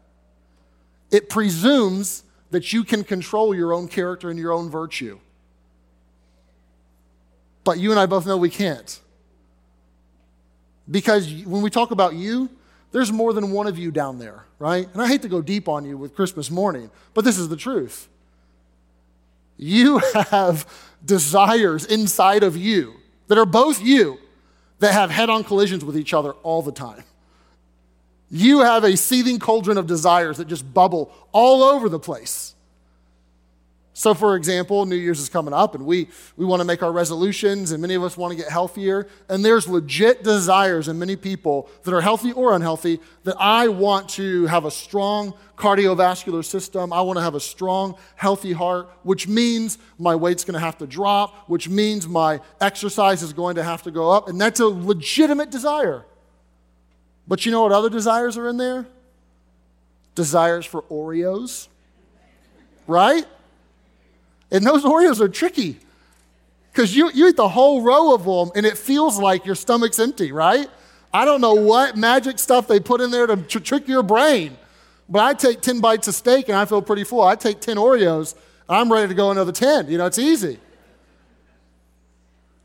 It 1.11 1.29
presumes 1.29 2.23
that 2.51 2.73
you 2.73 2.83
can 2.83 3.03
control 3.03 3.53
your 3.53 3.73
own 3.73 3.87
character 3.87 4.29
and 4.29 4.39
your 4.39 4.51
own 4.51 4.69
virtue. 4.69 5.19
But 7.63 7.79
you 7.79 7.91
and 7.91 7.99
I 7.99 8.05
both 8.05 8.25
know 8.25 8.37
we 8.37 8.49
can't. 8.49 8.99
Because 10.89 11.31
when 11.43 11.61
we 11.61 11.69
talk 11.69 11.91
about 11.91 12.15
you, 12.15 12.49
there's 12.91 13.11
more 13.11 13.33
than 13.33 13.51
one 13.51 13.67
of 13.67 13.77
you 13.77 13.91
down 13.91 14.17
there, 14.17 14.45
right? 14.57 14.87
And 14.93 15.01
I 15.01 15.07
hate 15.07 15.21
to 15.21 15.29
go 15.29 15.41
deep 15.41 15.67
on 15.67 15.85
you 15.85 15.97
with 15.97 16.15
Christmas 16.15 16.49
morning, 16.49 16.89
but 17.13 17.23
this 17.23 17.37
is 17.37 17.49
the 17.49 17.57
truth. 17.57 18.07
You 19.57 19.99
have 20.31 20.65
desires 21.05 21.85
inside 21.85 22.43
of 22.43 22.57
you 22.57 22.95
that 23.27 23.37
are 23.37 23.45
both 23.45 23.81
you 23.81 24.17
that 24.79 24.93
have 24.93 25.11
head 25.11 25.29
on 25.29 25.43
collisions 25.43 25.85
with 25.85 25.97
each 25.97 26.13
other 26.13 26.31
all 26.43 26.61
the 26.61 26.71
time. 26.71 27.03
You 28.29 28.59
have 28.59 28.83
a 28.83 28.95
seething 28.95 29.39
cauldron 29.39 29.77
of 29.77 29.87
desires 29.87 30.37
that 30.37 30.47
just 30.47 30.73
bubble 30.73 31.11
all 31.31 31.63
over 31.63 31.89
the 31.89 31.99
place. 31.99 32.55
So, 33.99 34.13
for 34.13 34.37
example, 34.37 34.85
New 34.85 34.95
Year's 34.95 35.19
is 35.19 35.27
coming 35.27 35.53
up 35.53 35.75
and 35.75 35.85
we, 35.85 36.07
we 36.37 36.45
want 36.45 36.61
to 36.61 36.63
make 36.63 36.81
our 36.81 36.91
resolutions, 36.93 37.73
and 37.73 37.81
many 37.81 37.95
of 37.95 38.03
us 38.03 38.15
want 38.15 38.31
to 38.31 38.37
get 38.37 38.49
healthier. 38.49 39.07
And 39.27 39.43
there's 39.43 39.67
legit 39.67 40.23
desires 40.23 40.87
in 40.87 40.97
many 40.97 41.17
people 41.17 41.69
that 41.83 41.93
are 41.93 41.99
healthy 41.99 42.31
or 42.31 42.55
unhealthy 42.55 43.01
that 43.25 43.35
I 43.37 43.67
want 43.67 44.07
to 44.11 44.45
have 44.45 44.63
a 44.63 44.71
strong 44.71 45.33
cardiovascular 45.57 46.45
system. 46.45 46.93
I 46.93 47.01
want 47.01 47.17
to 47.17 47.23
have 47.23 47.35
a 47.35 47.41
strong, 47.41 47.97
healthy 48.15 48.53
heart, 48.53 48.89
which 49.03 49.27
means 49.27 49.77
my 49.97 50.15
weight's 50.15 50.45
going 50.45 50.53
to 50.53 50.61
have 50.61 50.77
to 50.77 50.87
drop, 50.87 51.49
which 51.49 51.67
means 51.67 52.07
my 52.07 52.39
exercise 52.61 53.21
is 53.21 53.33
going 53.33 53.55
to 53.55 53.63
have 53.63 53.83
to 53.83 53.91
go 53.91 54.11
up. 54.11 54.29
And 54.29 54.39
that's 54.39 54.61
a 54.61 54.65
legitimate 54.65 55.49
desire. 55.49 56.05
But 57.29 57.45
you 57.45 57.51
know 57.51 57.61
what 57.61 57.71
other 57.71 57.91
desires 57.91 58.37
are 58.37 58.49
in 58.49 58.57
there? 58.57 58.87
Desires 60.15 60.65
for 60.65 60.81
Oreos, 60.83 61.67
right? 62.87 63.25
And 64.51 64.65
those 64.65 64.83
Oreos 64.83 65.21
are 65.21 65.29
tricky 65.29 65.77
because 66.71 66.95
you, 66.95 67.11
you 67.13 67.29
eat 67.29 67.35
the 67.35 67.47
whole 67.47 67.83
row 67.83 68.15
of 68.15 68.25
them 68.25 68.51
and 68.55 68.65
it 68.65 68.77
feels 68.77 69.19
like 69.19 69.45
your 69.45 69.53
stomach's 69.53 69.99
empty, 69.99 70.31
right? 70.31 70.67
I 71.13 71.23
don't 71.23 71.39
know 71.39 71.53
what 71.53 71.95
magic 71.95 72.39
stuff 72.39 72.67
they 72.67 72.79
put 72.79 72.99
in 72.99 73.11
there 73.11 73.27
to 73.27 73.37
tr- 73.37 73.59
trick 73.59 73.87
your 73.87 74.03
brain, 74.03 74.57
but 75.07 75.21
I 75.21 75.35
take 75.35 75.61
10 75.61 75.81
bites 75.81 76.07
of 76.07 76.15
steak 76.15 76.49
and 76.49 76.57
I 76.57 76.65
feel 76.65 76.81
pretty 76.81 77.03
full. 77.03 77.21
I 77.21 77.35
take 77.35 77.61
10 77.61 77.77
Oreos, 77.77 78.33
I'm 78.67 78.91
ready 78.91 79.07
to 79.07 79.13
go 79.13 79.29
another 79.29 79.51
10. 79.51 79.89
You 79.89 79.99
know, 79.99 80.07
it's 80.07 80.19
easy. 80.19 80.59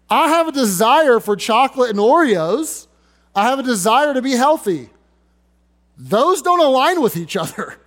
I 0.08 0.28
have 0.28 0.48
a 0.48 0.52
desire 0.52 1.20
for 1.20 1.36
chocolate 1.36 1.90
and 1.90 1.98
Oreos. 1.98 2.86
I 3.34 3.44
have 3.44 3.58
a 3.58 3.62
desire 3.62 4.14
to 4.14 4.22
be 4.22 4.32
healthy. 4.32 4.90
Those 5.96 6.42
don't 6.42 6.60
align 6.60 7.02
with 7.02 7.16
each 7.16 7.36
other. 7.36 7.78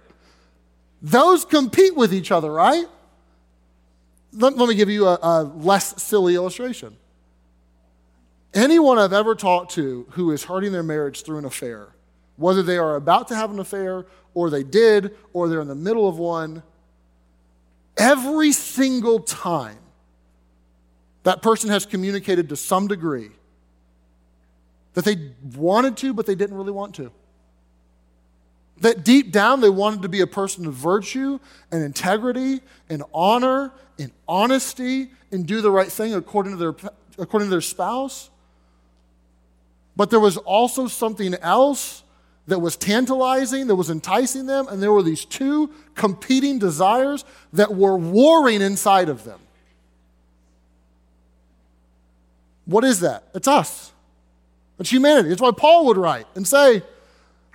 Those 1.01 1.45
compete 1.45 1.95
with 1.95 2.13
each 2.13 2.31
other, 2.31 2.51
right? 2.51 2.85
let, 4.37 4.57
let 4.57 4.69
me 4.69 4.75
give 4.75 4.89
you 4.89 5.07
a, 5.07 5.19
a 5.21 5.43
less 5.43 6.01
silly 6.01 6.35
illustration. 6.35 6.95
Anyone 8.53 8.97
I've 8.97 9.13
ever 9.13 9.35
talked 9.35 9.73
to 9.73 10.07
who 10.11 10.31
is 10.31 10.43
hurting 10.43 10.71
their 10.71 10.83
marriage 10.83 11.23
through 11.23 11.39
an 11.39 11.45
affair, 11.45 11.89
whether 12.37 12.63
they 12.63 12.77
are 12.77 12.95
about 12.95 13.27
to 13.29 13.35
have 13.35 13.51
an 13.51 13.59
affair 13.59 14.05
or 14.33 14.49
they 14.49 14.63
did 14.63 15.15
or 15.33 15.47
they're 15.47 15.61
in 15.61 15.67
the 15.67 15.75
middle 15.75 16.07
of 16.07 16.17
one, 16.17 16.63
every 17.97 18.51
single 18.51 19.19
time 19.19 19.79
that 21.23 21.41
person 21.41 21.69
has 21.69 21.85
communicated 21.85 22.49
to 22.49 22.55
some 22.55 22.87
degree 22.87 23.31
that 24.97 25.05
they 25.05 25.29
wanted 25.55 25.95
to, 25.95 26.11
but 26.11 26.25
they 26.25 26.33
didn't 26.33 26.57
really 26.57 26.71
want 26.71 26.95
to. 26.95 27.11
That 28.81 29.05
deep 29.05 29.31
down 29.31 29.61
they 29.61 29.69
wanted 29.69 30.01
to 30.01 30.09
be 30.09 30.21
a 30.21 30.27
person 30.27 30.65
of 30.65 30.73
virtue 30.73 31.37
and 31.71 31.83
integrity 31.83 32.61
and 32.89 33.03
honor 33.13 33.73
and 33.99 34.11
honesty 34.27 35.11
and 35.31 35.45
do 35.45 35.61
the 35.61 35.69
right 35.69 35.87
thing 35.87 36.15
according 36.15 36.53
to 36.53 36.57
their, 36.57 36.91
according 37.19 37.45
to 37.45 37.51
their 37.51 37.61
spouse. 37.61 38.31
But 39.95 40.09
there 40.09 40.19
was 40.19 40.37
also 40.37 40.87
something 40.87 41.35
else 41.43 42.01
that 42.47 42.57
was 42.57 42.75
tantalizing, 42.75 43.67
that 43.67 43.75
was 43.75 43.91
enticing 43.91 44.47
them, 44.47 44.67
and 44.67 44.81
there 44.81 44.91
were 44.91 45.03
these 45.03 45.25
two 45.25 45.71
competing 45.93 46.57
desires 46.57 47.23
that 47.53 47.75
were 47.75 47.97
warring 47.97 48.61
inside 48.61 49.09
of 49.09 49.25
them. 49.25 49.41
What 52.65 52.83
is 52.83 53.01
that? 53.01 53.25
It's 53.35 53.47
us. 53.47 53.91
It's 54.79 54.91
humanity. 54.91 55.31
It's 55.31 55.41
why 55.41 55.51
Paul 55.51 55.85
would 55.87 55.97
write 55.97 56.27
and 56.35 56.47
say, 56.47 56.83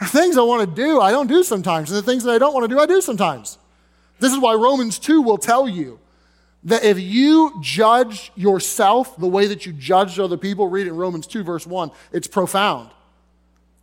the 0.00 0.06
things 0.06 0.36
I 0.36 0.42
want 0.42 0.68
to 0.68 0.74
do, 0.74 1.00
I 1.00 1.12
don't 1.12 1.28
do 1.28 1.44
sometimes. 1.44 1.90
And 1.90 1.98
the 1.98 2.02
things 2.02 2.24
that 2.24 2.32
I 2.32 2.38
don't 2.38 2.52
want 2.52 2.64
to 2.64 2.68
do, 2.68 2.80
I 2.80 2.86
do 2.86 3.00
sometimes. 3.00 3.58
This 4.18 4.32
is 4.32 4.38
why 4.38 4.54
Romans 4.54 4.98
2 4.98 5.22
will 5.22 5.38
tell 5.38 5.68
you 5.68 6.00
that 6.64 6.84
if 6.84 6.98
you 6.98 7.58
judge 7.60 8.32
yourself 8.34 9.16
the 9.16 9.28
way 9.28 9.46
that 9.46 9.66
you 9.66 9.72
judge 9.72 10.18
other 10.18 10.36
people, 10.36 10.68
read 10.68 10.86
it 10.86 10.90
in 10.90 10.96
Romans 10.96 11.26
2, 11.26 11.42
verse 11.42 11.66
1, 11.66 11.90
it's 12.12 12.26
profound. 12.26 12.90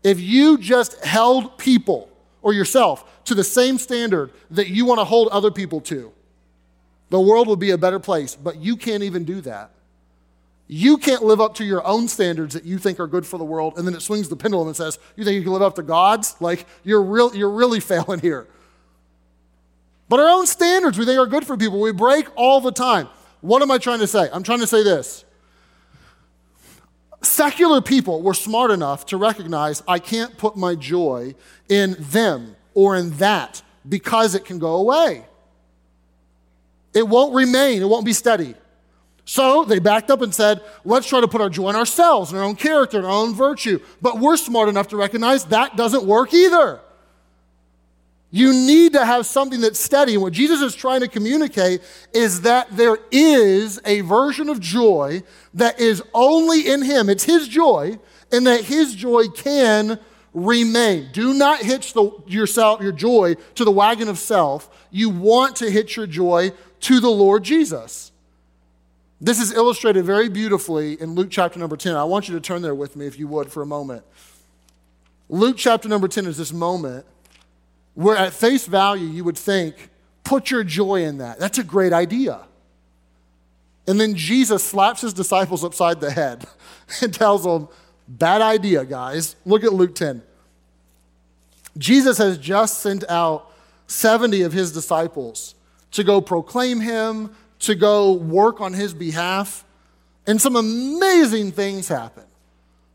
If 0.03 0.19
you 0.19 0.58
just 0.58 1.03
held 1.03 1.58
people 1.58 2.10
or 2.41 2.53
yourself 2.53 3.24
to 3.25 3.36
the 3.36 3.43
same 3.43 3.77
standard 3.77 4.31
that 4.51 4.69
you 4.69 4.86
want 4.86 5.00
to 5.00 5.05
hold 5.05 5.27
other 5.29 5.51
people 5.51 5.81
to, 5.81 6.12
the 7.10 7.19
world 7.19 7.48
would 7.48 7.60
be 7.60 7.72
a 7.72 7.77
better 7.77 8.00
place. 8.00 8.36
But 8.36 8.58
you 8.58 8.77
can't 8.77 9.03
even 9.03 9.25
do 9.25 9.41
that. 9.41 9.72
You 10.71 10.99
can't 10.99 11.23
live 11.23 11.41
up 11.41 11.55
to 11.55 11.65
your 11.65 11.85
own 11.85 12.07
standards 12.07 12.53
that 12.53 12.63
you 12.63 12.77
think 12.77 12.99
are 12.99 13.07
good 13.07 13.25
for 13.25 13.39
the 13.39 13.43
world, 13.43 13.73
and 13.75 13.88
then 13.88 13.95
it 13.95 14.01
swings 14.01 14.29
the 14.29 14.35
pendulum 14.35 14.67
and 14.67 14.77
says, 14.77 14.99
You 15.15 15.25
think 15.25 15.33
you 15.33 15.41
can 15.41 15.51
live 15.51 15.63
up 15.63 15.73
to 15.75 15.81
God's? 15.83 16.39
Like, 16.39 16.67
you're, 16.83 17.01
real, 17.01 17.35
you're 17.35 17.49
really 17.49 17.79
failing 17.79 18.19
here. 18.19 18.47
But 20.07 20.19
our 20.19 20.29
own 20.29 20.45
standards 20.45 20.99
we 20.99 21.05
think 21.05 21.19
are 21.19 21.25
good 21.25 21.47
for 21.47 21.57
people, 21.57 21.81
we 21.81 21.91
break 21.91 22.27
all 22.35 22.61
the 22.61 22.71
time. 22.71 23.09
What 23.41 23.63
am 23.63 23.71
I 23.71 23.79
trying 23.79 23.99
to 23.99 24.07
say? 24.07 24.29
I'm 24.31 24.43
trying 24.43 24.59
to 24.59 24.67
say 24.67 24.83
this. 24.83 25.25
Secular 27.23 27.81
people 27.81 28.21
were 28.21 28.35
smart 28.35 28.69
enough 28.69 29.07
to 29.07 29.17
recognize 29.17 29.81
I 29.88 29.97
can't 29.97 30.38
put 30.38 30.55
my 30.55 30.75
joy 30.75 31.33
in 31.67 31.95
them 31.97 32.55
or 32.75 32.95
in 32.95 33.09
that 33.17 33.63
because 33.88 34.35
it 34.35 34.45
can 34.45 34.59
go 34.59 34.75
away. 34.75 35.25
It 36.93 37.07
won't 37.07 37.33
remain, 37.33 37.81
it 37.81 37.89
won't 37.89 38.05
be 38.05 38.13
steady. 38.13 38.53
So 39.29 39.63
they 39.63 39.77
backed 39.77 40.09
up 40.09 40.24
and 40.24 40.33
said, 40.33 40.59
let's 40.83 41.07
try 41.07 41.21
to 41.21 41.27
put 41.27 41.39
our 41.39 41.51
joy 41.51 41.69
in 41.69 41.75
ourselves, 41.75 42.31
in 42.31 42.39
our 42.39 42.43
own 42.43 42.55
character, 42.55 42.98
in 42.98 43.05
our 43.05 43.12
own 43.12 43.36
virtue. 43.36 43.79
But 44.01 44.17
we're 44.17 44.38
smart 44.38 44.69
enough 44.69 44.88
to 44.88 44.98
recognize 44.98 45.45
that 45.45 45.77
doesn't 45.77 46.03
work 46.03 46.33
either. 46.33 46.79
You 48.31 48.51
need 48.53 48.93
to 48.93 49.05
have 49.05 49.27
something 49.27 49.62
that's 49.62 49.79
steady. 49.79 50.13
And 50.13 50.24
what 50.24 50.33
Jesus 50.33 50.62
is 50.62 50.74
trying 50.74 51.01
to 51.01 51.07
communicate 51.07 51.83
is 52.12 52.41
that 52.41 52.75
there 52.75 52.98
is 53.12 53.79
a 53.86 54.01
version 54.01 54.50
of 54.50 54.59
joy 54.59 55.21
that 55.53 55.79
is 55.79 56.01
only 56.15 56.67
in 56.67 56.81
Him. 56.81 57.07
It's 57.07 57.24
His 57.24 57.48
joy, 57.48 58.00
and 58.31 58.48
that 58.48 58.63
His 58.63 58.95
joy 58.95 59.27
can 59.27 60.00
remain. 60.33 61.09
Do 61.13 61.36
not 61.36 61.59
hitch 61.59 61.93
the, 61.93 62.09
yourself, 62.25 62.81
your 62.81 62.93
joy 62.93 63.36
to 63.53 63.63
the 63.63 63.69
wagon 63.69 64.07
of 64.07 64.17
self. 64.17 64.88
You 64.89 65.12
want 65.12 65.57
to 65.57 65.69
hitch 65.69 65.98
your 65.98 66.07
joy 66.07 66.51
to 66.79 67.00
the 67.00 67.12
Lord 67.12 67.43
Jesus. 67.43 68.12
This 69.21 69.39
is 69.39 69.51
illustrated 69.51 70.05
very 70.05 70.29
beautifully 70.29 70.99
in 70.99 71.13
Luke 71.13 71.29
chapter 71.29 71.59
number 71.59 71.75
10. 71.75 71.95
I 71.95 72.05
want 72.05 72.29
you 72.29 72.35
to 72.35 72.41
turn 72.41 72.61
there 72.61 72.75
with 72.75 72.95
me, 72.95 73.05
if 73.05 73.19
you 73.19 73.27
would, 73.27 73.51
for 73.51 73.61
a 73.61 73.65
moment. 73.65 74.03
Luke 75.27 75.57
chapter 75.57 75.89
number 75.89 76.07
10 76.07 76.25
is 76.25 76.38
this 76.38 76.53
moment 76.53 77.05
where, 77.95 78.15
at 78.15 78.33
face 78.33 78.65
value, 78.65 79.07
you 79.07 79.23
would 79.25 79.38
think, 79.38 79.89
put 80.23 80.49
your 80.49 80.63
joy 80.63 81.03
in 81.03 81.17
that. 81.17 81.38
That's 81.38 81.57
a 81.57 81.63
great 81.63 81.91
idea. 81.91 82.39
And 83.88 83.99
then 83.99 84.15
Jesus 84.15 84.63
slaps 84.63 85.01
his 85.01 85.13
disciples 85.13 85.63
upside 85.63 85.99
the 85.99 86.11
head 86.11 86.45
and 87.01 87.13
tells 87.13 87.43
them, 87.43 87.67
bad 88.07 88.41
idea, 88.41 88.85
guys. 88.85 89.35
Look 89.45 89.63
at 89.63 89.73
Luke 89.73 89.95
10. 89.95 90.21
Jesus 91.77 92.17
has 92.17 92.38
just 92.38 92.79
sent 92.79 93.03
out 93.09 93.51
70 93.88 94.43
of 94.43 94.53
his 94.53 94.71
disciples 94.71 95.55
to 95.91 96.03
go 96.03 96.21
proclaim 96.21 96.79
him, 96.79 97.35
to 97.60 97.75
go 97.75 98.13
work 98.13 98.62
on 98.62 98.74
his 98.74 98.94
behalf, 98.94 99.66
and 100.25 100.42
some 100.42 100.56
amazing 100.56 101.51
things 101.51 101.88
happen. 101.88 102.24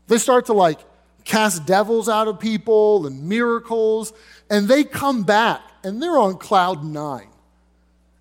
They 0.07 0.17
start 0.17 0.45
to 0.47 0.53
like 0.53 0.79
cast 1.23 1.65
devils 1.65 2.07
out 2.07 2.27
of 2.27 2.39
people 2.39 3.07
and 3.07 3.27
miracles, 3.27 4.13
and 4.49 4.67
they 4.67 4.83
come 4.83 5.23
back 5.23 5.61
and 5.83 6.01
they're 6.01 6.17
on 6.17 6.37
cloud 6.37 6.83
nine. 6.83 7.27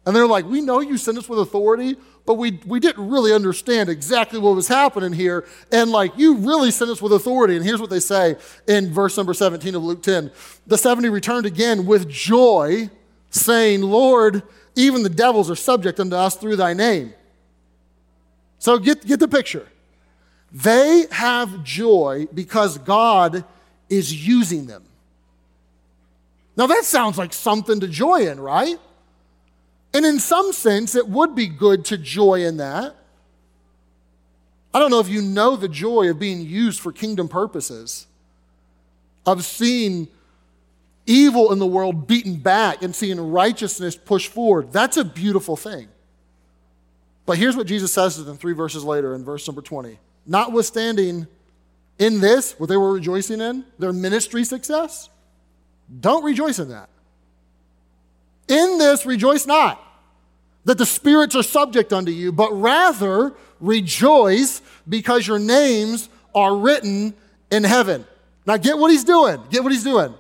And 0.06 0.14
they're 0.14 0.26
like, 0.26 0.44
We 0.44 0.60
know 0.60 0.80
you 0.80 0.98
sent 0.98 1.18
us 1.18 1.28
with 1.28 1.38
authority, 1.38 1.96
but 2.26 2.34
we, 2.34 2.60
we 2.66 2.80
didn't 2.80 3.08
really 3.08 3.32
understand 3.32 3.88
exactly 3.88 4.38
what 4.38 4.54
was 4.54 4.68
happening 4.68 5.12
here. 5.12 5.46
And 5.70 5.90
like, 5.90 6.16
you 6.16 6.36
really 6.36 6.70
sent 6.70 6.90
us 6.90 7.02
with 7.02 7.12
authority. 7.12 7.56
And 7.56 7.64
here's 7.64 7.80
what 7.80 7.90
they 7.90 8.00
say 8.00 8.36
in 8.66 8.92
verse 8.92 9.16
number 9.16 9.34
17 9.34 9.74
of 9.74 9.82
Luke 9.82 10.02
10 10.02 10.30
The 10.66 10.78
70 10.78 11.08
returned 11.08 11.46
again 11.46 11.86
with 11.86 12.08
joy, 12.08 12.88
saying, 13.30 13.82
Lord, 13.82 14.42
even 14.76 15.02
the 15.02 15.08
devils 15.08 15.50
are 15.50 15.56
subject 15.56 16.00
unto 16.00 16.16
us 16.16 16.36
through 16.36 16.56
thy 16.56 16.74
name. 16.74 17.14
So 18.58 18.78
get, 18.78 19.06
get 19.06 19.20
the 19.20 19.28
picture. 19.28 19.66
They 20.52 21.06
have 21.10 21.64
joy 21.64 22.26
because 22.32 22.78
God 22.78 23.44
is 23.88 24.26
using 24.26 24.66
them. 24.66 24.84
Now, 26.56 26.68
that 26.68 26.84
sounds 26.84 27.18
like 27.18 27.32
something 27.32 27.80
to 27.80 27.88
joy 27.88 28.28
in, 28.28 28.40
right? 28.40 28.78
And 29.92 30.06
in 30.06 30.20
some 30.20 30.52
sense, 30.52 30.94
it 30.94 31.08
would 31.08 31.34
be 31.34 31.48
good 31.48 31.84
to 31.86 31.98
joy 31.98 32.44
in 32.44 32.58
that. 32.58 32.94
I 34.72 34.78
don't 34.78 34.90
know 34.90 35.00
if 35.00 35.08
you 35.08 35.22
know 35.22 35.56
the 35.56 35.68
joy 35.68 36.10
of 36.10 36.18
being 36.18 36.40
used 36.40 36.80
for 36.80 36.92
kingdom 36.92 37.28
purposes, 37.28 38.06
of 39.26 39.44
seeing 39.44 40.08
evil 41.06 41.52
in 41.52 41.58
the 41.58 41.66
world 41.66 42.06
beaten 42.06 42.36
back 42.36 42.82
and 42.82 42.94
seeing 42.94 43.20
righteousness 43.32 43.96
pushed 43.96 44.32
forward. 44.32 44.72
That's 44.72 44.96
a 44.96 45.04
beautiful 45.04 45.56
thing. 45.56 45.88
But 47.26 47.38
here's 47.38 47.56
what 47.56 47.66
Jesus 47.66 47.92
says 47.92 48.16
to 48.16 48.22
them 48.22 48.36
three 48.36 48.52
verses 48.52 48.84
later 48.84 49.14
in 49.14 49.24
verse 49.24 49.46
number 49.46 49.62
20. 49.62 49.98
Notwithstanding 50.26 51.26
in 51.98 52.20
this, 52.20 52.58
what 52.58 52.68
they 52.68 52.76
were 52.76 52.92
rejoicing 52.92 53.40
in, 53.40 53.64
their 53.78 53.92
ministry 53.92 54.44
success, 54.44 55.08
don't 56.00 56.24
rejoice 56.24 56.58
in 56.58 56.70
that. 56.70 56.88
In 58.48 58.78
this, 58.78 59.06
rejoice 59.06 59.46
not 59.46 59.80
that 60.64 60.78
the 60.78 60.86
spirits 60.86 61.34
are 61.36 61.42
subject 61.42 61.92
unto 61.92 62.10
you, 62.10 62.32
but 62.32 62.50
rather 62.52 63.34
rejoice 63.60 64.62
because 64.88 65.26
your 65.26 65.38
names 65.38 66.08
are 66.34 66.56
written 66.56 67.14
in 67.50 67.64
heaven. 67.64 68.04
Now, 68.46 68.56
get 68.56 68.76
what 68.76 68.90
he's 68.90 69.04
doing. 69.04 69.42
Get 69.50 69.62
what 69.62 69.72
he's 69.72 69.84
doing. 69.84 70.14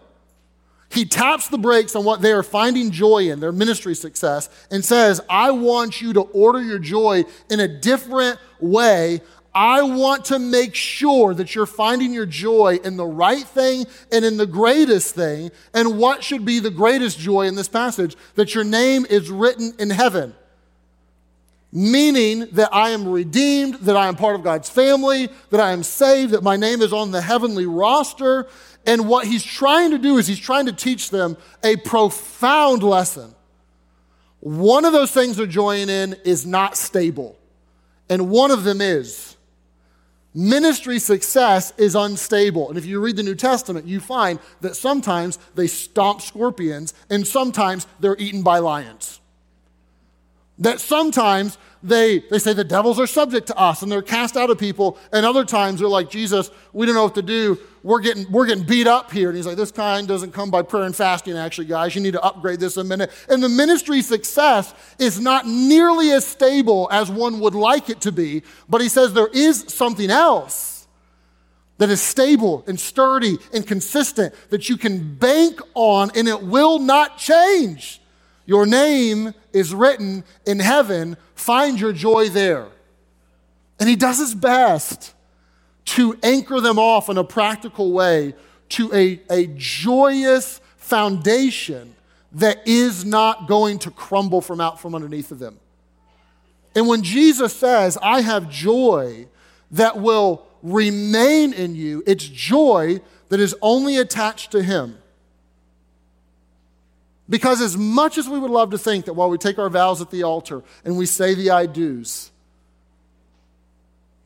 He 0.94 1.04
taps 1.04 1.48
the 1.48 1.58
brakes 1.58 1.96
on 1.96 2.04
what 2.04 2.22
they 2.22 2.30
are 2.30 2.44
finding 2.44 2.92
joy 2.92 3.30
in, 3.30 3.40
their 3.40 3.50
ministry 3.50 3.96
success, 3.96 4.48
and 4.70 4.84
says, 4.84 5.20
I 5.28 5.50
want 5.50 6.00
you 6.00 6.12
to 6.12 6.20
order 6.20 6.62
your 6.62 6.78
joy 6.78 7.24
in 7.50 7.58
a 7.58 7.66
different 7.66 8.38
way. 8.60 9.20
I 9.52 9.82
want 9.82 10.26
to 10.26 10.38
make 10.38 10.76
sure 10.76 11.34
that 11.34 11.54
you're 11.54 11.66
finding 11.66 12.12
your 12.12 12.26
joy 12.26 12.78
in 12.84 12.96
the 12.96 13.06
right 13.06 13.44
thing 13.44 13.86
and 14.12 14.24
in 14.24 14.36
the 14.36 14.46
greatest 14.46 15.16
thing. 15.16 15.50
And 15.72 15.98
what 15.98 16.22
should 16.22 16.44
be 16.44 16.60
the 16.60 16.70
greatest 16.70 17.18
joy 17.18 17.46
in 17.46 17.56
this 17.56 17.68
passage? 17.68 18.16
That 18.36 18.54
your 18.54 18.64
name 18.64 19.04
is 19.10 19.30
written 19.30 19.72
in 19.78 19.90
heaven. 19.90 20.34
Meaning 21.72 22.46
that 22.52 22.72
I 22.72 22.90
am 22.90 23.08
redeemed, 23.08 23.74
that 23.80 23.96
I 23.96 24.06
am 24.06 24.14
part 24.14 24.36
of 24.36 24.44
God's 24.44 24.70
family, 24.70 25.28
that 25.50 25.58
I 25.58 25.72
am 25.72 25.82
saved, 25.82 26.32
that 26.32 26.44
my 26.44 26.56
name 26.56 26.82
is 26.82 26.92
on 26.92 27.10
the 27.10 27.20
heavenly 27.20 27.66
roster, 27.66 28.46
and 28.86 29.08
what 29.08 29.26
he's 29.26 29.44
trying 29.44 29.90
to 29.92 29.98
do 29.98 30.18
is 30.18 30.26
he's 30.26 30.38
trying 30.38 30.66
to 30.66 30.72
teach 30.72 31.10
them 31.10 31.36
a 31.62 31.76
profound 31.76 32.82
lesson. 32.82 33.34
One 34.40 34.84
of 34.84 34.92
those 34.92 35.10
things 35.10 35.36
they're 35.36 35.46
joining 35.46 35.88
in 35.88 36.16
is 36.24 36.44
not 36.44 36.76
stable, 36.76 37.38
and 38.08 38.30
one 38.30 38.50
of 38.50 38.64
them 38.64 38.80
is. 38.80 39.36
Ministry 40.34 40.98
success 40.98 41.72
is 41.78 41.94
unstable. 41.94 42.68
And 42.68 42.76
if 42.76 42.84
you 42.84 43.00
read 43.00 43.14
the 43.14 43.22
New 43.22 43.36
Testament, 43.36 43.86
you 43.86 44.00
find 44.00 44.40
that 44.62 44.74
sometimes 44.74 45.38
they 45.54 45.68
stomp 45.68 46.20
scorpions 46.20 46.92
and 47.08 47.24
sometimes 47.24 47.86
they're 48.00 48.16
eaten 48.18 48.42
by 48.42 48.58
lions. 48.58 49.20
That 50.58 50.80
sometimes 50.80 51.56
they, 51.84 52.20
they 52.30 52.38
say 52.38 52.54
the 52.54 52.64
devils 52.64 52.98
are 52.98 53.06
subject 53.06 53.46
to 53.48 53.58
us 53.58 53.82
and 53.82 53.92
they're 53.92 54.00
cast 54.00 54.38
out 54.38 54.48
of 54.48 54.58
people, 54.58 54.98
and 55.12 55.26
other 55.26 55.44
times 55.44 55.80
they're 55.80 55.88
like, 55.88 56.08
Jesus, 56.08 56.50
we 56.72 56.86
don't 56.86 56.94
know 56.94 57.04
what 57.04 57.14
to 57.14 57.22
do. 57.22 57.58
We're 57.82 58.00
getting, 58.00 58.30
we're 58.32 58.46
getting 58.46 58.64
beat 58.64 58.86
up 58.86 59.12
here. 59.12 59.28
And 59.28 59.36
he's 59.36 59.46
like, 59.46 59.58
This 59.58 59.70
kind 59.70 60.08
doesn't 60.08 60.32
come 60.32 60.50
by 60.50 60.62
prayer 60.62 60.84
and 60.84 60.96
fasting, 60.96 61.36
actually, 61.36 61.66
guys. 61.66 61.94
You 61.94 62.00
need 62.00 62.14
to 62.14 62.22
upgrade 62.22 62.58
this 62.58 62.78
a 62.78 62.84
minute. 62.84 63.10
And 63.28 63.42
the 63.42 63.50
ministry 63.50 64.00
success 64.00 64.74
is 64.98 65.20
not 65.20 65.46
nearly 65.46 66.10
as 66.12 66.26
stable 66.26 66.88
as 66.90 67.10
one 67.10 67.38
would 67.40 67.54
like 67.54 67.90
it 67.90 68.00
to 68.00 68.12
be, 68.12 68.42
but 68.66 68.80
he 68.80 68.88
says 68.88 69.12
there 69.12 69.28
is 69.28 69.66
something 69.68 70.10
else 70.10 70.86
that 71.76 71.90
is 71.90 72.00
stable 72.00 72.64
and 72.66 72.80
sturdy 72.80 73.36
and 73.52 73.66
consistent 73.66 74.32
that 74.48 74.70
you 74.70 74.78
can 74.78 75.16
bank 75.16 75.60
on 75.74 76.10
and 76.14 76.28
it 76.28 76.42
will 76.42 76.78
not 76.78 77.18
change. 77.18 78.00
Your 78.46 78.66
name 78.66 79.34
is 79.52 79.74
written 79.74 80.24
in 80.46 80.60
heaven. 80.60 81.16
Find 81.34 81.78
your 81.78 81.92
joy 81.92 82.28
there. 82.28 82.68
And 83.78 83.88
he 83.88 83.96
does 83.96 84.18
his 84.18 84.34
best 84.34 85.14
to 85.86 86.18
anchor 86.22 86.60
them 86.60 86.78
off 86.78 87.08
in 87.08 87.18
a 87.18 87.24
practical 87.24 87.92
way 87.92 88.34
to 88.70 88.92
a, 88.94 89.20
a 89.30 89.46
joyous 89.56 90.60
foundation 90.76 91.94
that 92.32 92.66
is 92.66 93.04
not 93.04 93.46
going 93.46 93.78
to 93.80 93.90
crumble 93.90 94.40
from 94.40 94.60
out 94.60 94.80
from 94.80 94.94
underneath 94.94 95.30
of 95.30 95.38
them. 95.38 95.58
And 96.74 96.88
when 96.88 97.02
Jesus 97.02 97.54
says, 97.54 97.96
I 98.02 98.20
have 98.20 98.50
joy 98.50 99.28
that 99.70 100.00
will 100.00 100.46
remain 100.62 101.52
in 101.52 101.74
you, 101.74 102.02
it's 102.06 102.26
joy 102.26 103.00
that 103.28 103.38
is 103.38 103.54
only 103.62 103.96
attached 103.96 104.50
to 104.52 104.62
him. 104.62 104.98
Because 107.28 107.60
as 107.60 107.76
much 107.76 108.18
as 108.18 108.28
we 108.28 108.38
would 108.38 108.50
love 108.50 108.70
to 108.70 108.78
think 108.78 109.06
that 109.06 109.14
while 109.14 109.30
we 109.30 109.38
take 109.38 109.58
our 109.58 109.70
vows 109.70 110.00
at 110.00 110.10
the 110.10 110.24
altar 110.24 110.62
and 110.84 110.98
we 110.98 111.06
say 111.06 111.34
the 111.34 111.50
I 111.50 111.66
do's, 111.66 112.30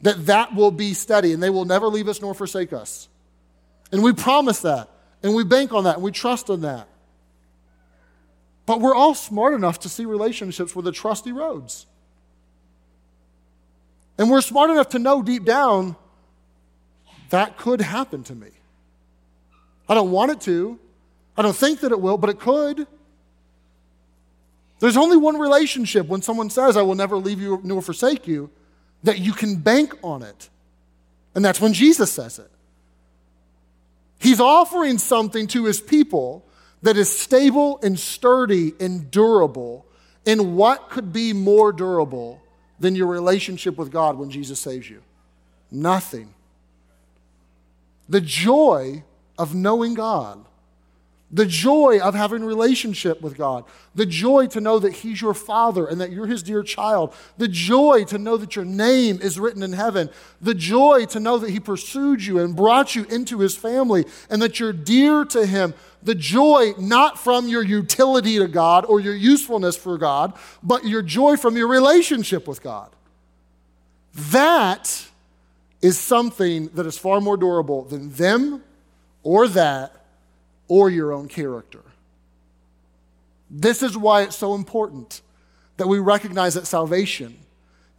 that 0.03 0.27
that 0.27 0.55
will 0.55 0.71
be 0.71 0.95
steady 0.95 1.33
and 1.33 1.43
they 1.43 1.51
will 1.51 1.65
never 1.65 1.87
leave 1.87 2.09
us 2.09 2.21
nor 2.21 2.35
forsake 2.35 2.73
us. 2.73 3.09
And 3.93 4.03
we 4.03 4.13
promise 4.13 4.61
that. 4.61 4.91
And 5.23 5.35
we 5.35 5.45
bank 5.45 5.73
on 5.73 5.85
that. 5.85 5.97
And 5.97 6.05
we 6.05 6.13
trust 6.13 6.51
on 6.51 6.61
that. 6.63 6.89
But 8.67 8.81
we're 8.81 8.95
all 8.95 9.15
smart 9.15 9.55
enough 9.55 9.81
to 9.81 9.89
see 9.89 10.05
relationships 10.05 10.77
where 10.77 10.83
the 10.83 10.93
trusty 10.93 11.33
roads. 11.33 11.87
And 14.19 14.31
we're 14.31 14.41
smart 14.41 14.71
enough 14.71 14.91
to 14.91 14.99
know 14.99 15.23
deep 15.23 15.45
down 15.45 15.97
that 17.31 17.57
could 17.57 17.81
happen 17.81 18.25
to 18.25 18.35
me. 18.35 18.49
I 19.89 19.95
don't 19.95 20.11
want 20.11 20.33
it 20.33 20.41
to. 20.43 20.79
I 21.39 21.43
don't 21.43 21.57
think 21.57 21.81
that 21.81 21.93
it 21.93 22.01
will, 22.01 22.19
but 22.19 22.31
it 22.31 22.41
could. 22.41 22.89
There's 24.81 24.97
only 24.97 25.17
one 25.17 25.39
relationship 25.39 26.09
when 26.09 26.21
someone 26.21 26.51
says, 26.51 26.77
I 26.77 26.83
will 26.83 26.97
never 26.97 27.17
leave 27.17 27.41
you 27.41 27.61
nor 27.63 27.81
forsake 27.81 28.27
you, 28.27 28.51
that 29.05 29.21
you 29.21 29.33
can 29.33 29.57
bank 29.57 29.95
on 30.03 30.25
it. 30.25 30.51
And 31.37 31.45
that's 31.45 31.61
when 31.61 31.73
Jesus 31.73 32.11
says 32.11 32.41
it. 32.41 32.51
He's 34.19 34.41
offering 34.41 34.99
something 34.99 35.47
to 35.49 35.65
his 35.65 35.81
people 35.81 36.45
that 36.83 36.97
is 36.97 37.17
stable 37.17 37.79
and 37.85 37.99
sturdy 37.99 38.73
and 38.81 39.09
durable. 39.09 39.87
And 40.27 40.57
what 40.57 40.91
could 40.91 41.13
be 41.13 41.33
more 41.33 41.73
durable 41.73 42.43
than 42.81 42.97
your 42.97 43.07
relationship 43.07 43.77
with 43.77 43.93
God 43.93 44.19
when 44.19 44.31
Jesus 44.31 44.59
saves 44.59 44.91
you? 44.91 45.03
Nothing. 45.71 46.35
The 48.09 48.21
joy 48.21 49.05
of 49.39 49.55
knowing 49.55 49.95
God 49.95 50.45
the 51.31 51.45
joy 51.45 52.01
of 52.01 52.15
having 52.15 52.43
relationship 52.43 53.21
with 53.21 53.37
God. 53.37 53.65
The 53.95 54.07
joy 54.07 54.47
to 54.49 54.61
know 54.61 54.79
that 54.79 54.95
He's 54.95 55.21
your 55.21 55.35
Father 55.35 55.87
and 55.87 56.01
that 56.01 56.11
you're 56.11 56.27
His 56.27 56.43
dear 56.43 56.63
child. 56.63 57.15
The 57.37 57.49
joy 57.49 58.05
to 58.05 58.17
know 58.17 58.39
that 58.39 58.57
your 58.57 58.65
name 58.65 59.19
is 59.21 59.39
written 59.39 59.63
in 59.63 59.75
heaven. 59.75 60.09
The 60.41 60.55
joy 60.55 61.05
to 61.07 61.21
know 61.21 61.37
that 61.39 61.51
He 61.51 61.61
pursued 61.61 62.25
you 62.25 62.39
and 62.39 62.57
brought 62.57 62.95
you 62.95 63.05
into 63.05 63.41
His 63.41 63.55
family 63.55 64.07
and 64.31 64.41
that 64.41 64.59
you're 64.59 64.73
dear 64.73 65.27
to 65.27 65.45
Him. 65.45 65.75
The 66.03 66.15
joy 66.15 66.73
not 66.79 67.19
from 67.19 67.47
your 67.47 67.63
utility 67.63 68.39
to 68.39 68.49
God 68.49 68.87
or 68.87 68.99
your 68.99 69.15
usefulness 69.15 69.77
for 69.77 69.99
God, 69.99 70.33
but 70.63 70.85
your 70.85 71.03
joy 71.03 71.37
from 71.37 71.57
your 71.57 71.69
relationship 71.69 72.49
with 72.49 72.63
God. 72.63 72.91
That 74.15 75.05
is 75.83 75.99
something 75.99 76.69
that 76.69 76.87
is 76.87 76.97
far 76.97 77.21
more 77.21 77.37
durable 77.37 77.85
than 77.85 78.13
them 78.13 78.63
or 79.23 79.47
that 79.49 79.98
or 80.69 80.91
your 80.91 81.13
own 81.13 81.29
character. 81.29 81.83
This 83.51 83.83
is 83.83 83.97
why 83.97 84.23
it's 84.23 84.37
so 84.37 84.55
important 84.55 85.23
that 85.79 85.89
we 85.89 85.99
recognize 85.99 86.55
that 86.55 86.67
salvation 86.67 87.39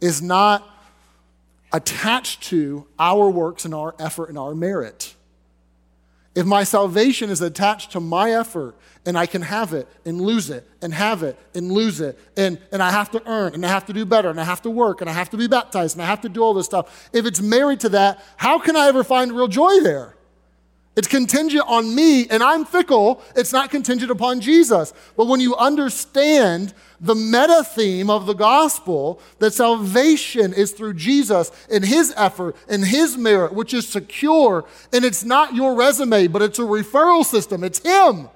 is 0.00 0.22
not 0.22 0.66
attached 1.72 2.42
to 2.44 2.86
our 2.98 3.28
works 3.28 3.64
and 3.64 3.74
our 3.74 3.94
effort 3.98 4.28
and 4.28 4.38
our 4.38 4.54
merit. 4.54 5.14
If 6.34 6.46
my 6.46 6.62
salvation 6.62 7.28
is 7.28 7.40
attached 7.40 7.92
to 7.92 8.00
my 8.00 8.32
effort 8.32 8.76
and 9.04 9.18
I 9.18 9.26
can 9.26 9.42
have 9.42 9.72
it 9.72 9.88
and 10.04 10.20
lose 10.20 10.48
it 10.48 10.68
and 10.80 10.94
have 10.94 11.24
it 11.24 11.36
and 11.54 11.72
lose 11.72 12.00
it 12.00 12.18
and, 12.36 12.58
and 12.70 12.82
I 12.82 12.92
have 12.92 13.10
to 13.12 13.22
earn 13.28 13.54
and 13.54 13.66
I 13.66 13.68
have 13.68 13.86
to 13.86 13.92
do 13.92 14.04
better 14.04 14.30
and 14.30 14.40
I 14.40 14.44
have 14.44 14.62
to 14.62 14.70
work 14.70 15.00
and 15.00 15.10
I 15.10 15.12
have 15.12 15.30
to 15.30 15.36
be 15.36 15.48
baptized 15.48 15.96
and 15.96 16.02
I 16.02 16.06
have 16.06 16.20
to 16.20 16.28
do 16.28 16.40
all 16.40 16.54
this 16.54 16.66
stuff, 16.66 17.10
if 17.12 17.26
it's 17.26 17.40
married 17.40 17.80
to 17.80 17.88
that, 17.90 18.22
how 18.36 18.60
can 18.60 18.76
I 18.76 18.86
ever 18.86 19.02
find 19.02 19.32
real 19.32 19.48
joy 19.48 19.80
there? 19.80 20.14
It's 20.96 21.06
contingent 21.06 21.64
on 21.68 21.94
me, 21.94 22.28
and 22.28 22.42
I'm 22.42 22.64
fickle. 22.64 23.22
It's 23.36 23.52
not 23.52 23.70
contingent 23.70 24.10
upon 24.10 24.40
Jesus. 24.40 24.92
But 25.16 25.28
when 25.28 25.40
you 25.40 25.54
understand 25.56 26.74
the 27.00 27.14
meta 27.14 27.62
theme 27.64 28.10
of 28.10 28.26
the 28.26 28.34
gospel, 28.34 29.20
that 29.38 29.54
salvation 29.54 30.52
is 30.52 30.72
through 30.72 30.94
Jesus 30.94 31.52
and 31.70 31.84
his 31.84 32.12
effort 32.16 32.56
and 32.68 32.84
his 32.84 33.16
merit, 33.16 33.54
which 33.54 33.72
is 33.72 33.86
secure, 33.86 34.64
and 34.92 35.04
it's 35.04 35.24
not 35.24 35.54
your 35.54 35.74
resume, 35.74 36.26
but 36.26 36.42
it's 36.42 36.58
a 36.58 36.62
referral 36.62 37.24
system, 37.24 37.62
it's 37.62 37.78
him. 37.78 38.28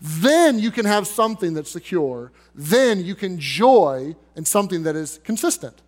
Then 0.00 0.58
you 0.58 0.72
can 0.72 0.84
have 0.84 1.06
something 1.06 1.54
that's 1.54 1.70
secure. 1.70 2.32
Then 2.52 3.04
you 3.04 3.14
can 3.14 3.38
joy 3.38 4.16
in 4.34 4.44
something 4.44 4.82
that 4.82 4.96
is 4.96 5.20
consistent. 5.22 5.80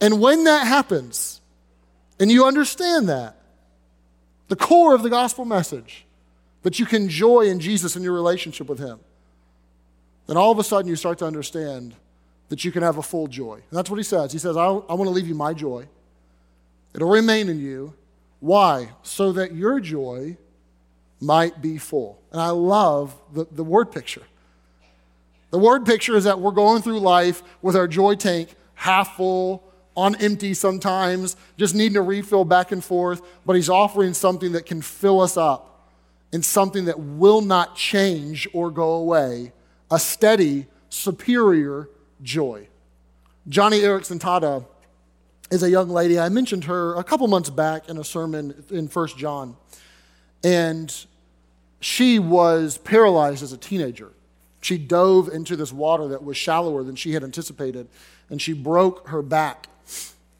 And 0.00 0.20
when 0.20 0.42
that 0.44 0.66
happens, 0.66 1.40
and 2.18 2.32
you 2.32 2.44
understand 2.44 3.08
that, 3.08 3.36
the 4.52 4.56
core 4.56 4.94
of 4.94 5.02
the 5.02 5.08
gospel 5.08 5.46
message, 5.46 6.04
that 6.60 6.78
you 6.78 6.84
can 6.84 7.08
joy 7.08 7.46
in 7.46 7.58
Jesus 7.58 7.96
and 7.96 8.04
your 8.04 8.12
relationship 8.12 8.68
with 8.68 8.78
Him, 8.78 9.00
then 10.26 10.36
all 10.36 10.52
of 10.52 10.58
a 10.58 10.62
sudden 10.62 10.90
you 10.90 10.94
start 10.94 11.16
to 11.20 11.24
understand 11.24 11.94
that 12.50 12.62
you 12.62 12.70
can 12.70 12.82
have 12.82 12.98
a 12.98 13.02
full 13.02 13.28
joy. 13.28 13.54
And 13.54 13.78
that's 13.78 13.88
what 13.88 13.96
He 13.96 14.02
says. 14.02 14.30
He 14.30 14.38
says, 14.38 14.58
I, 14.58 14.66
I 14.66 14.92
want 14.92 15.04
to 15.04 15.08
leave 15.08 15.26
you 15.26 15.34
my 15.34 15.54
joy, 15.54 15.88
it'll 16.94 17.08
remain 17.08 17.48
in 17.48 17.60
you. 17.60 17.94
Why? 18.40 18.90
So 19.02 19.32
that 19.32 19.54
your 19.54 19.80
joy 19.80 20.36
might 21.18 21.62
be 21.62 21.78
full. 21.78 22.20
And 22.30 22.38
I 22.38 22.50
love 22.50 23.18
the, 23.32 23.46
the 23.50 23.64
word 23.64 23.90
picture. 23.90 24.24
The 25.50 25.58
word 25.58 25.86
picture 25.86 26.14
is 26.14 26.24
that 26.24 26.38
we're 26.38 26.50
going 26.50 26.82
through 26.82 27.00
life 27.00 27.42
with 27.62 27.74
our 27.74 27.88
joy 27.88 28.16
tank 28.16 28.50
half 28.74 29.16
full 29.16 29.64
on 29.96 30.14
empty 30.16 30.54
sometimes, 30.54 31.36
just 31.56 31.74
needing 31.74 31.94
to 31.94 32.02
refill 32.02 32.44
back 32.44 32.72
and 32.72 32.82
forth, 32.82 33.22
but 33.44 33.56
He's 33.56 33.68
offering 33.68 34.14
something 34.14 34.52
that 34.52 34.66
can 34.66 34.82
fill 34.82 35.20
us 35.20 35.36
up 35.36 35.88
and 36.32 36.44
something 36.44 36.86
that 36.86 36.98
will 36.98 37.40
not 37.42 37.76
change 37.76 38.48
or 38.52 38.70
go 38.70 38.92
away 38.92 39.52
a 39.90 39.98
steady, 39.98 40.66
superior 40.88 41.90
joy. 42.22 42.66
Joni 43.48 43.80
Eareckson 43.80 44.18
Tada 44.18 44.64
is 45.50 45.62
a 45.62 45.68
young 45.68 45.90
lady. 45.90 46.18
I 46.18 46.30
mentioned 46.30 46.64
her 46.64 46.94
a 46.94 47.04
couple 47.04 47.28
months 47.28 47.50
back 47.50 47.88
in 47.90 47.98
a 47.98 48.04
sermon 48.04 48.64
in 48.70 48.88
First 48.88 49.18
John. 49.18 49.56
And 50.42 50.94
she 51.80 52.18
was 52.18 52.78
paralyzed 52.78 53.42
as 53.42 53.52
a 53.52 53.58
teenager. 53.58 54.12
She 54.62 54.78
dove 54.78 55.28
into 55.28 55.56
this 55.56 55.72
water 55.72 56.08
that 56.08 56.24
was 56.24 56.36
shallower 56.36 56.84
than 56.84 56.94
she 56.94 57.12
had 57.12 57.22
anticipated, 57.22 57.88
and 58.30 58.40
she 58.40 58.52
broke 58.52 59.08
her 59.08 59.20
back 59.20 59.66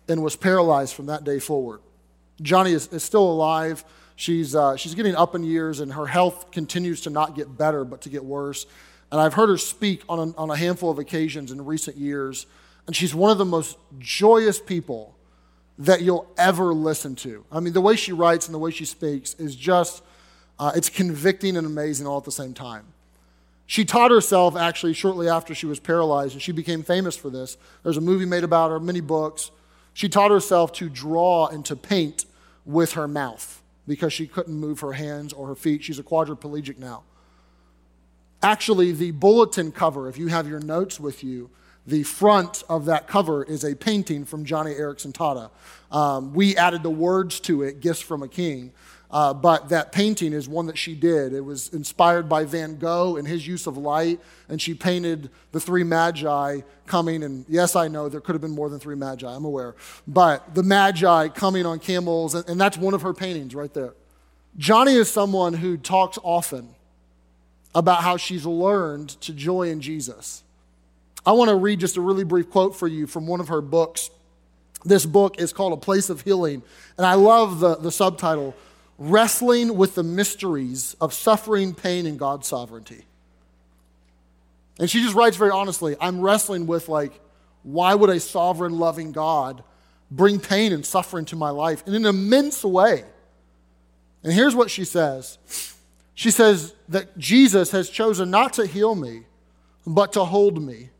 and 0.08 0.22
was 0.22 0.36
paralyzed 0.36 0.94
from 0.94 1.06
that 1.06 1.24
day 1.24 1.38
forward. 1.38 1.80
Joni 2.42 2.72
is, 2.72 2.88
is 2.88 3.02
still 3.02 3.30
alive. 3.30 3.84
She's, 4.16 4.54
uh, 4.54 4.76
she's 4.76 4.94
getting 4.94 5.14
up 5.14 5.34
in 5.34 5.42
years, 5.42 5.80
and 5.80 5.92
her 5.92 6.06
health 6.06 6.50
continues 6.50 7.00
to 7.02 7.10
not 7.10 7.34
get 7.34 7.56
better, 7.56 7.84
but 7.84 8.02
to 8.02 8.08
get 8.08 8.24
worse. 8.24 8.66
And 9.10 9.20
I've 9.20 9.34
heard 9.34 9.48
her 9.48 9.58
speak 9.58 10.02
on 10.08 10.18
a, 10.18 10.36
on 10.36 10.50
a 10.50 10.56
handful 10.56 10.90
of 10.90 10.98
occasions 10.98 11.50
in 11.50 11.64
recent 11.64 11.96
years, 11.96 12.46
and 12.86 12.96
she's 12.96 13.14
one 13.14 13.30
of 13.30 13.38
the 13.38 13.44
most 13.44 13.78
joyous 13.98 14.60
people 14.60 15.14
that 15.78 16.02
you'll 16.02 16.30
ever 16.36 16.74
listen 16.74 17.14
to. 17.16 17.44
I 17.50 17.60
mean, 17.60 17.72
the 17.72 17.80
way 17.80 17.96
she 17.96 18.12
writes 18.12 18.46
and 18.46 18.54
the 18.54 18.58
way 18.58 18.70
she 18.70 18.84
speaks 18.84 19.34
is 19.34 19.56
just, 19.56 20.02
uh, 20.58 20.72
it's 20.74 20.88
convicting 20.88 21.56
and 21.56 21.66
amazing 21.66 22.06
all 22.06 22.18
at 22.18 22.24
the 22.24 22.32
same 22.32 22.54
time. 22.54 22.84
She 23.72 23.86
taught 23.86 24.10
herself 24.10 24.54
actually 24.54 24.92
shortly 24.92 25.30
after 25.30 25.54
she 25.54 25.64
was 25.64 25.80
paralyzed, 25.80 26.34
and 26.34 26.42
she 26.42 26.52
became 26.52 26.82
famous 26.82 27.16
for 27.16 27.30
this. 27.30 27.56
There's 27.82 27.96
a 27.96 28.02
movie 28.02 28.26
made 28.26 28.44
about 28.44 28.70
her, 28.70 28.78
many 28.78 29.00
books. 29.00 29.50
She 29.94 30.10
taught 30.10 30.30
herself 30.30 30.74
to 30.74 30.90
draw 30.90 31.46
and 31.46 31.64
to 31.64 31.74
paint 31.74 32.26
with 32.66 32.92
her 32.92 33.08
mouth 33.08 33.62
because 33.88 34.12
she 34.12 34.26
couldn't 34.26 34.52
move 34.52 34.80
her 34.80 34.92
hands 34.92 35.32
or 35.32 35.46
her 35.46 35.54
feet. 35.54 35.84
She's 35.84 35.98
a 35.98 36.02
quadriplegic 36.02 36.76
now. 36.76 37.04
Actually, 38.42 38.92
the 38.92 39.12
bulletin 39.12 39.72
cover, 39.72 40.06
if 40.06 40.18
you 40.18 40.26
have 40.26 40.46
your 40.46 40.60
notes 40.60 41.00
with 41.00 41.24
you, 41.24 41.48
the 41.86 42.02
front 42.02 42.64
of 42.68 42.84
that 42.84 43.08
cover 43.08 43.42
is 43.42 43.64
a 43.64 43.74
painting 43.74 44.26
from 44.26 44.44
Joni 44.44 44.78
Eareckson 44.78 45.14
Tada. 45.14 45.50
Um, 45.90 46.34
we 46.34 46.58
added 46.58 46.82
the 46.82 46.90
words 46.90 47.40
to 47.40 47.62
it, 47.62 47.80
Gifts 47.80 48.02
from 48.02 48.22
a 48.22 48.28
King. 48.28 48.74
Uh, 49.12 49.34
but 49.34 49.68
that 49.68 49.92
painting 49.92 50.32
is 50.32 50.48
one 50.48 50.66
that 50.66 50.78
she 50.78 50.94
did. 50.94 51.34
It 51.34 51.42
was 51.42 51.68
inspired 51.74 52.30
by 52.30 52.44
Van 52.44 52.78
Gogh 52.78 53.16
and 53.16 53.28
his 53.28 53.46
use 53.46 53.66
of 53.66 53.76
light, 53.76 54.18
and 54.48 54.60
she 54.60 54.72
painted 54.72 55.28
the 55.52 55.60
three 55.60 55.84
magi 55.84 56.60
coming. 56.86 57.22
And 57.22 57.44
yes, 57.46 57.76
I 57.76 57.88
know 57.88 58.08
there 58.08 58.22
could 58.22 58.34
have 58.34 58.40
been 58.40 58.54
more 58.54 58.70
than 58.70 58.78
three 58.78 58.96
magi, 58.96 59.28
I'm 59.28 59.44
aware. 59.44 59.74
But 60.08 60.54
the 60.54 60.62
magi 60.62 61.28
coming 61.28 61.66
on 61.66 61.78
camels, 61.78 62.34
and, 62.34 62.48
and 62.48 62.58
that's 62.58 62.78
one 62.78 62.94
of 62.94 63.02
her 63.02 63.12
paintings 63.12 63.54
right 63.54 63.72
there. 63.74 63.92
Joni 64.58 64.96
is 64.96 65.10
someone 65.10 65.52
who 65.52 65.76
talks 65.76 66.18
often 66.22 66.70
about 67.74 68.02
how 68.02 68.16
she's 68.16 68.46
learned 68.46 69.10
to 69.20 69.34
joy 69.34 69.68
in 69.68 69.82
Jesus. 69.82 70.42
I 71.24 71.32
want 71.32 71.50
to 71.50 71.56
read 71.56 71.80
just 71.80 71.98
a 71.98 72.00
really 72.00 72.24
brief 72.24 72.50
quote 72.50 72.74
for 72.74 72.88
you 72.88 73.06
from 73.06 73.26
one 73.26 73.40
of 73.40 73.48
her 73.48 73.60
books. 73.60 74.10
This 74.84 75.04
book 75.04 75.38
is 75.38 75.52
called 75.52 75.74
A 75.74 75.76
Place 75.76 76.08
of 76.08 76.22
Healing, 76.22 76.62
and 76.96 77.06
I 77.06 77.14
love 77.14 77.60
the, 77.60 77.76
the 77.76 77.92
subtitle 77.92 78.54
wrestling 79.02 79.76
with 79.76 79.96
the 79.96 80.02
mysteries 80.02 80.94
of 81.00 81.12
suffering, 81.12 81.74
pain, 81.74 82.06
and 82.06 82.18
God's 82.18 82.46
sovereignty. 82.46 83.04
And 84.78 84.88
she 84.88 85.02
just 85.02 85.14
writes 85.14 85.36
very 85.36 85.50
honestly 85.50 85.96
I'm 86.00 86.20
wrestling 86.20 86.66
with, 86.66 86.88
like, 86.88 87.18
why 87.62 87.94
would 87.94 88.10
a 88.10 88.20
sovereign, 88.20 88.78
loving 88.78 89.12
God 89.12 89.64
bring 90.10 90.38
pain 90.38 90.72
and 90.72 90.84
suffering 90.86 91.24
to 91.26 91.36
my 91.36 91.50
life 91.50 91.82
in 91.86 91.94
an 91.94 92.06
immense 92.06 92.64
way? 92.64 93.04
And 94.22 94.32
here's 94.32 94.54
what 94.54 94.70
she 94.70 94.84
says 94.84 95.38
She 96.14 96.30
says 96.30 96.74
that 96.88 97.18
Jesus 97.18 97.72
has 97.72 97.90
chosen 97.90 98.30
not 98.30 98.52
to 98.54 98.66
heal 98.66 98.94
me, 98.94 99.22
but 99.84 100.12
to 100.12 100.24
hold 100.24 100.62
me. 100.62 100.90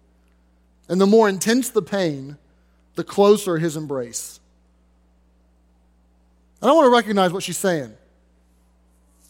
And 0.88 1.00
the 1.00 1.06
more 1.06 1.28
intense 1.28 1.70
the 1.70 1.82
pain, 1.82 2.36
the 2.96 3.04
closer 3.04 3.58
his 3.58 3.76
embrace. 3.76 4.40
I 6.62 6.66
don't 6.66 6.76
want 6.76 6.86
to 6.86 6.92
recognize 6.96 7.32
what 7.32 7.42
she's 7.42 7.58
saying. 7.58 7.92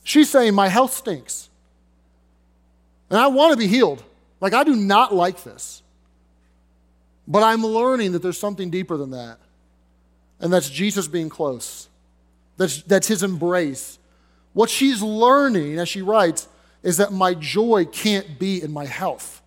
She's 0.05 0.29
saying, 0.29 0.55
My 0.55 0.69
health 0.69 0.93
stinks. 0.93 1.49
And 3.09 3.19
I 3.19 3.29
want 3.29 3.53
to 3.53 3.59
be 3.59 3.67
healed. 3.67 4.03
Like, 4.41 4.55
I 4.55 4.65
do 4.65 4.77
not 4.77 5.15
like 5.15 5.43
this. 5.43 5.83
But 7.27 7.43
I'm 7.43 7.65
learning 7.65 8.13
that 8.13 8.23
there's 8.23 8.39
something 8.39 8.71
deeper 8.71 8.97
than 8.97 9.11
that. 9.11 9.39
And 10.41 10.53
that's 10.53 10.69
Jesus 10.69 11.09
being 11.09 11.29
close. 11.29 11.89
That's, 12.57 12.83
that's 12.83 13.07
his 13.07 13.23
embrace. 13.23 13.99
What 14.53 14.69
she's 14.69 15.03
learning, 15.03 15.79
as 15.79 15.89
she 15.89 16.03
writes, 16.03 16.49
is 16.83 16.97
that 16.97 17.13
my 17.13 17.35
joy 17.35 17.85
can't 17.85 18.39
be 18.39 18.63
in 18.63 18.73
my 18.73 18.87
health, 18.87 19.41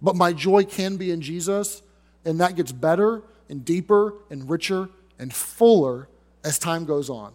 but 0.00 0.14
my 0.14 0.32
joy 0.32 0.64
can 0.64 0.96
be 0.96 1.10
in 1.10 1.20
Jesus. 1.20 1.82
And 2.24 2.40
that 2.40 2.54
gets 2.54 2.70
better 2.70 3.22
and 3.48 3.64
deeper 3.64 4.14
and 4.30 4.48
richer 4.48 4.88
and 5.18 5.34
fuller 5.34 6.08
as 6.44 6.58
time 6.58 6.84
goes 6.84 7.10
on. 7.10 7.32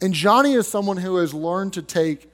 And 0.00 0.12
Joni 0.12 0.56
is 0.56 0.68
someone 0.68 0.96
who 0.96 1.16
has 1.16 1.32
learned 1.32 1.72
to 1.74 1.82
take 1.82 2.30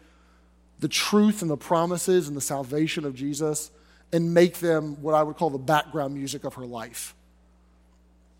the 0.80 0.88
truth 0.88 1.42
and 1.42 1.50
the 1.50 1.56
promises 1.56 2.26
and 2.28 2.36
the 2.36 2.40
salvation 2.40 3.04
of 3.04 3.14
Jesus 3.14 3.70
and 4.12 4.34
make 4.34 4.54
them 4.58 5.00
what 5.00 5.14
I 5.14 5.22
would 5.22 5.36
call 5.36 5.50
the 5.50 5.58
background 5.58 6.14
music 6.14 6.44
of 6.44 6.54
her 6.54 6.66
life. 6.66 7.14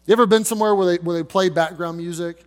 You 0.06 0.12
ever 0.12 0.26
been 0.26 0.44
somewhere 0.44 0.74
where 0.74 0.86
they, 0.86 1.02
where 1.02 1.16
they 1.16 1.22
play 1.22 1.48
background 1.48 1.98
music? 1.98 2.44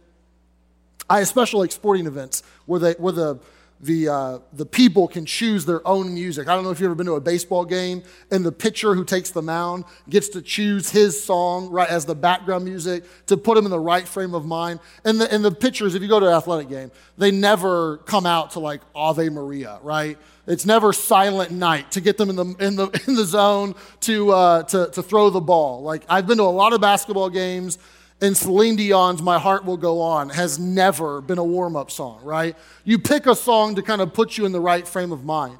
I 1.09 1.21
especially 1.21 1.61
like 1.61 1.71
sporting 1.71 2.07
events 2.07 2.43
where, 2.65 2.79
they, 2.79 2.93
where 2.93 3.13
the, 3.13 3.39
the, 3.85 4.09
uh, 4.09 4.39
the 4.53 4.65
people 4.65 5.07
can 5.07 5.25
choose 5.25 5.65
their 5.65 5.85
own 5.87 6.13
music. 6.13 6.47
I 6.47 6.55
don't 6.55 6.63
know 6.63 6.71
if 6.71 6.79
you've 6.79 6.87
ever 6.87 6.95
been 6.95 7.05
to 7.05 7.13
a 7.13 7.21
baseball 7.21 7.65
game, 7.65 8.03
and 8.31 8.45
the 8.45 8.51
pitcher 8.51 8.95
who 8.95 9.05
takes 9.05 9.29
the 9.29 9.41
mound 9.41 9.85
gets 10.09 10.29
to 10.29 10.41
choose 10.41 10.89
his 10.89 11.21
song 11.21 11.69
right 11.69 11.89
as 11.89 12.05
the 12.05 12.15
background 12.15 12.65
music 12.65 13.03
to 13.27 13.37
put 13.37 13.57
him 13.57 13.65
in 13.65 13.71
the 13.71 13.79
right 13.79 14.07
frame 14.07 14.33
of 14.33 14.45
mind. 14.45 14.79
And 15.03 15.21
the, 15.21 15.31
and 15.31 15.45
the 15.45 15.51
pitchers, 15.51 15.93
if 15.93 16.01
you 16.01 16.07
go 16.07 16.19
to 16.19 16.27
an 16.27 16.33
athletic 16.33 16.67
game, 16.67 16.91
they 17.17 17.31
never 17.31 17.97
come 17.97 18.25
out 18.25 18.51
to 18.51 18.59
like 18.59 18.81
Ave 18.95 19.29
Maria, 19.29 19.79
right? 19.83 20.17
It's 20.47 20.65
never 20.65 20.91
silent 20.93 21.51
night 21.51 21.91
to 21.91 22.01
get 22.01 22.17
them 22.17 22.29
in 22.29 22.35
the, 22.35 22.45
in 22.59 22.75
the, 22.75 23.01
in 23.07 23.15
the 23.15 23.25
zone 23.25 23.75
to, 24.01 24.31
uh, 24.31 24.63
to, 24.63 24.89
to 24.91 25.03
throw 25.03 25.29
the 25.29 25.41
ball. 25.41 25.83
Like, 25.83 26.03
I've 26.09 26.27
been 26.27 26.37
to 26.37 26.43
a 26.43 26.45
lot 26.45 26.73
of 26.73 26.81
basketball 26.81 27.29
games 27.29 27.77
and 28.21 28.35
Celine 28.35 28.75
Dion's 28.75 29.21
My 29.21 29.37
Heart 29.37 29.65
Will 29.65 29.77
Go 29.77 30.01
On 30.01 30.29
has 30.29 30.57
never 30.57 31.21
been 31.21 31.37
a 31.37 31.43
warm 31.43 31.75
up 31.75 31.91
song, 31.91 32.21
right? 32.23 32.55
You 32.83 32.97
pick 32.97 33.25
a 33.27 33.35
song 33.35 33.75
to 33.75 33.81
kind 33.81 34.01
of 34.01 34.13
put 34.13 34.37
you 34.37 34.45
in 34.45 34.51
the 34.51 34.59
right 34.61 34.87
frame 34.87 35.11
of 35.11 35.25
mind. 35.25 35.59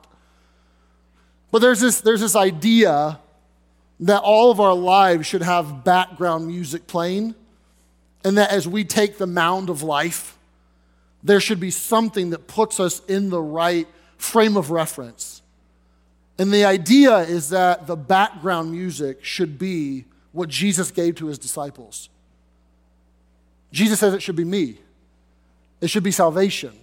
But 1.52 1.60
there's 1.60 1.80
this, 1.80 2.02
there's 2.02 2.22
this 2.22 2.36
idea 2.36 3.20
that 4.00 4.22
all 4.22 4.52
of 4.52 4.60
our 4.60 4.74
lives 4.74 5.28
should 5.28 5.42
have 5.42 5.84
background 5.84 6.48
music 6.48 6.88
playing, 6.88 7.36
and 8.24 8.38
that 8.38 8.52
as 8.52 8.68
we 8.68 8.84
take 8.84 9.18
the 9.18 9.28
mound 9.28 9.70
of 9.70 9.84
life, 9.84 10.38
there 11.24 11.40
should 11.40 11.60
be 11.60 11.72
something 11.72 12.30
that 12.32 12.48
puts 12.48 12.80
us 12.80 13.02
in 13.06 13.30
the 13.30 13.42
right 13.42 13.88
frame 14.18 14.58
of 14.58 14.72
reference. 14.72 15.42
And 16.38 16.54
the 16.54 16.66
idea 16.66 17.20
is 17.20 17.50
that 17.50 17.88
the 17.88 17.96
background 17.96 18.72
music 18.72 19.24
should 19.24 19.58
be 19.58 20.06
what 20.32 20.50
Jesus 20.50 20.92
gave 20.92 21.16
to 21.16 21.28
his 21.28 21.40
disciples. 21.40 22.10
Jesus 23.72 24.00
says 24.00 24.14
it 24.14 24.22
should 24.22 24.36
be 24.36 24.46
me. 24.46 24.80
It 25.82 25.90
should 25.90 26.04
be 26.04 26.12
salvation. 26.12 26.74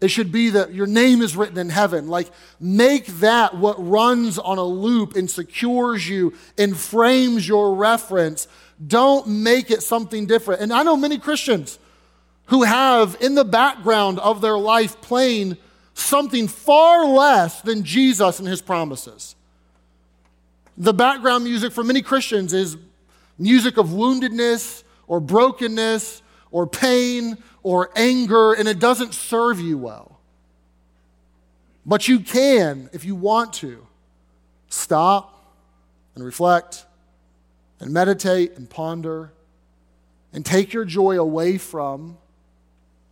It 0.00 0.08
should 0.08 0.32
be 0.32 0.50
that 0.50 0.74
your 0.74 0.88
name 0.88 1.22
is 1.22 1.36
written 1.36 1.56
in 1.58 1.68
heaven. 1.68 2.08
Like, 2.08 2.28
make 2.58 3.06
that 3.20 3.56
what 3.56 3.76
runs 3.78 4.36
on 4.36 4.58
a 4.58 4.64
loop 4.64 5.14
and 5.14 5.30
secures 5.30 6.08
you 6.08 6.34
and 6.58 6.76
frames 6.76 7.46
your 7.46 7.74
reference. 7.74 8.48
Don't 8.84 9.28
make 9.28 9.70
it 9.70 9.80
something 9.82 10.26
different. 10.26 10.60
And 10.60 10.72
I 10.72 10.82
know 10.82 10.96
many 10.96 11.18
Christians 11.18 11.78
who 12.46 12.64
have 12.64 13.16
in 13.20 13.36
the 13.36 13.44
background 13.44 14.18
of 14.18 14.40
their 14.40 14.58
life 14.58 15.00
playing 15.00 15.56
something 15.94 16.48
far 16.48 17.06
less 17.06 17.60
than 17.60 17.84
Jesus 17.84 18.40
and 18.40 18.48
his 18.48 18.60
promises. 18.60 19.36
The 20.76 20.92
background 20.92 21.44
music 21.44 21.72
for 21.72 21.84
many 21.84 22.02
Christians 22.02 22.52
is 22.52 22.76
music 23.38 23.76
of 23.76 23.88
woundedness, 23.88 24.82
or 25.12 25.20
brokenness 25.20 26.22
or 26.50 26.66
pain 26.66 27.36
or 27.62 27.90
anger, 27.94 28.54
and 28.54 28.66
it 28.66 28.78
doesn't 28.78 29.12
serve 29.12 29.60
you 29.60 29.76
well. 29.76 30.18
But 31.84 32.08
you 32.08 32.18
can, 32.18 32.88
if 32.94 33.04
you 33.04 33.14
want 33.14 33.52
to, 33.54 33.86
stop 34.70 35.52
and 36.14 36.24
reflect 36.24 36.86
and 37.78 37.92
meditate 37.92 38.56
and 38.56 38.70
ponder 38.70 39.34
and 40.32 40.46
take 40.46 40.72
your 40.72 40.86
joy 40.86 41.20
away 41.20 41.58
from 41.58 42.16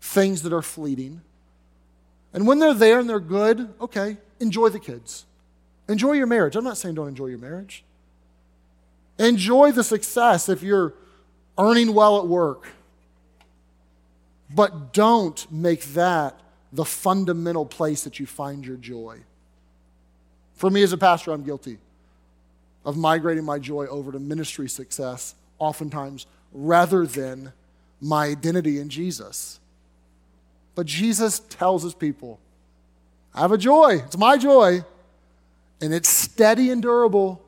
things 0.00 0.40
that 0.40 0.54
are 0.54 0.62
fleeting. 0.62 1.20
And 2.32 2.46
when 2.46 2.60
they're 2.60 2.72
there 2.72 2.98
and 2.98 3.10
they're 3.10 3.20
good, 3.20 3.74
okay, 3.78 4.16
enjoy 4.40 4.70
the 4.70 4.80
kids. 4.80 5.26
Enjoy 5.86 6.12
your 6.12 6.26
marriage. 6.26 6.56
I'm 6.56 6.64
not 6.64 6.78
saying 6.78 6.94
don't 6.94 7.08
enjoy 7.08 7.26
your 7.26 7.36
marriage. 7.36 7.84
Enjoy 9.18 9.70
the 9.70 9.84
success 9.84 10.48
if 10.48 10.62
you're 10.62 10.94
earning 11.60 11.94
well 11.94 12.18
at 12.18 12.26
work. 12.26 12.66
But 14.52 14.92
don't 14.92 15.50
make 15.52 15.84
that 15.92 16.40
the 16.72 16.84
fundamental 16.84 17.66
place 17.66 18.04
that 18.04 18.18
you 18.18 18.26
find 18.26 18.64
your 18.64 18.76
joy. 18.76 19.18
For 20.54 20.70
me 20.70 20.82
as 20.82 20.92
a 20.92 20.98
pastor, 20.98 21.32
I'm 21.32 21.44
guilty 21.44 21.78
of 22.84 22.96
migrating 22.96 23.44
my 23.44 23.58
joy 23.58 23.86
over 23.86 24.10
to 24.12 24.18
ministry 24.18 24.68
success, 24.68 25.34
oftentimes, 25.58 26.26
rather 26.52 27.06
than 27.06 27.52
my 28.00 28.26
identity 28.26 28.78
in 28.78 28.88
Jesus. 28.88 29.60
But 30.74 30.86
Jesus 30.86 31.40
tells 31.40 31.82
his 31.82 31.94
people, 31.94 32.40
I 33.34 33.40
have 33.40 33.52
a 33.52 33.58
joy. 33.58 34.02
It's 34.06 34.16
my 34.16 34.38
joy. 34.38 34.84
And 35.80 35.94
it's 35.94 36.08
steady 36.08 36.70
and 36.70 36.82
durable. 36.82 37.42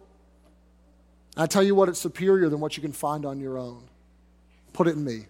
I 1.36 1.46
tell 1.46 1.62
you 1.62 1.74
what, 1.74 1.88
it's 1.88 1.98
superior 1.98 2.48
than 2.48 2.60
what 2.60 2.76
you 2.76 2.82
can 2.82 2.92
find 2.92 3.24
on 3.24 3.40
your 3.40 3.58
own. 3.58 3.82
Put 4.72 4.88
it 4.88 4.96
in 4.96 5.04
me. 5.04 5.26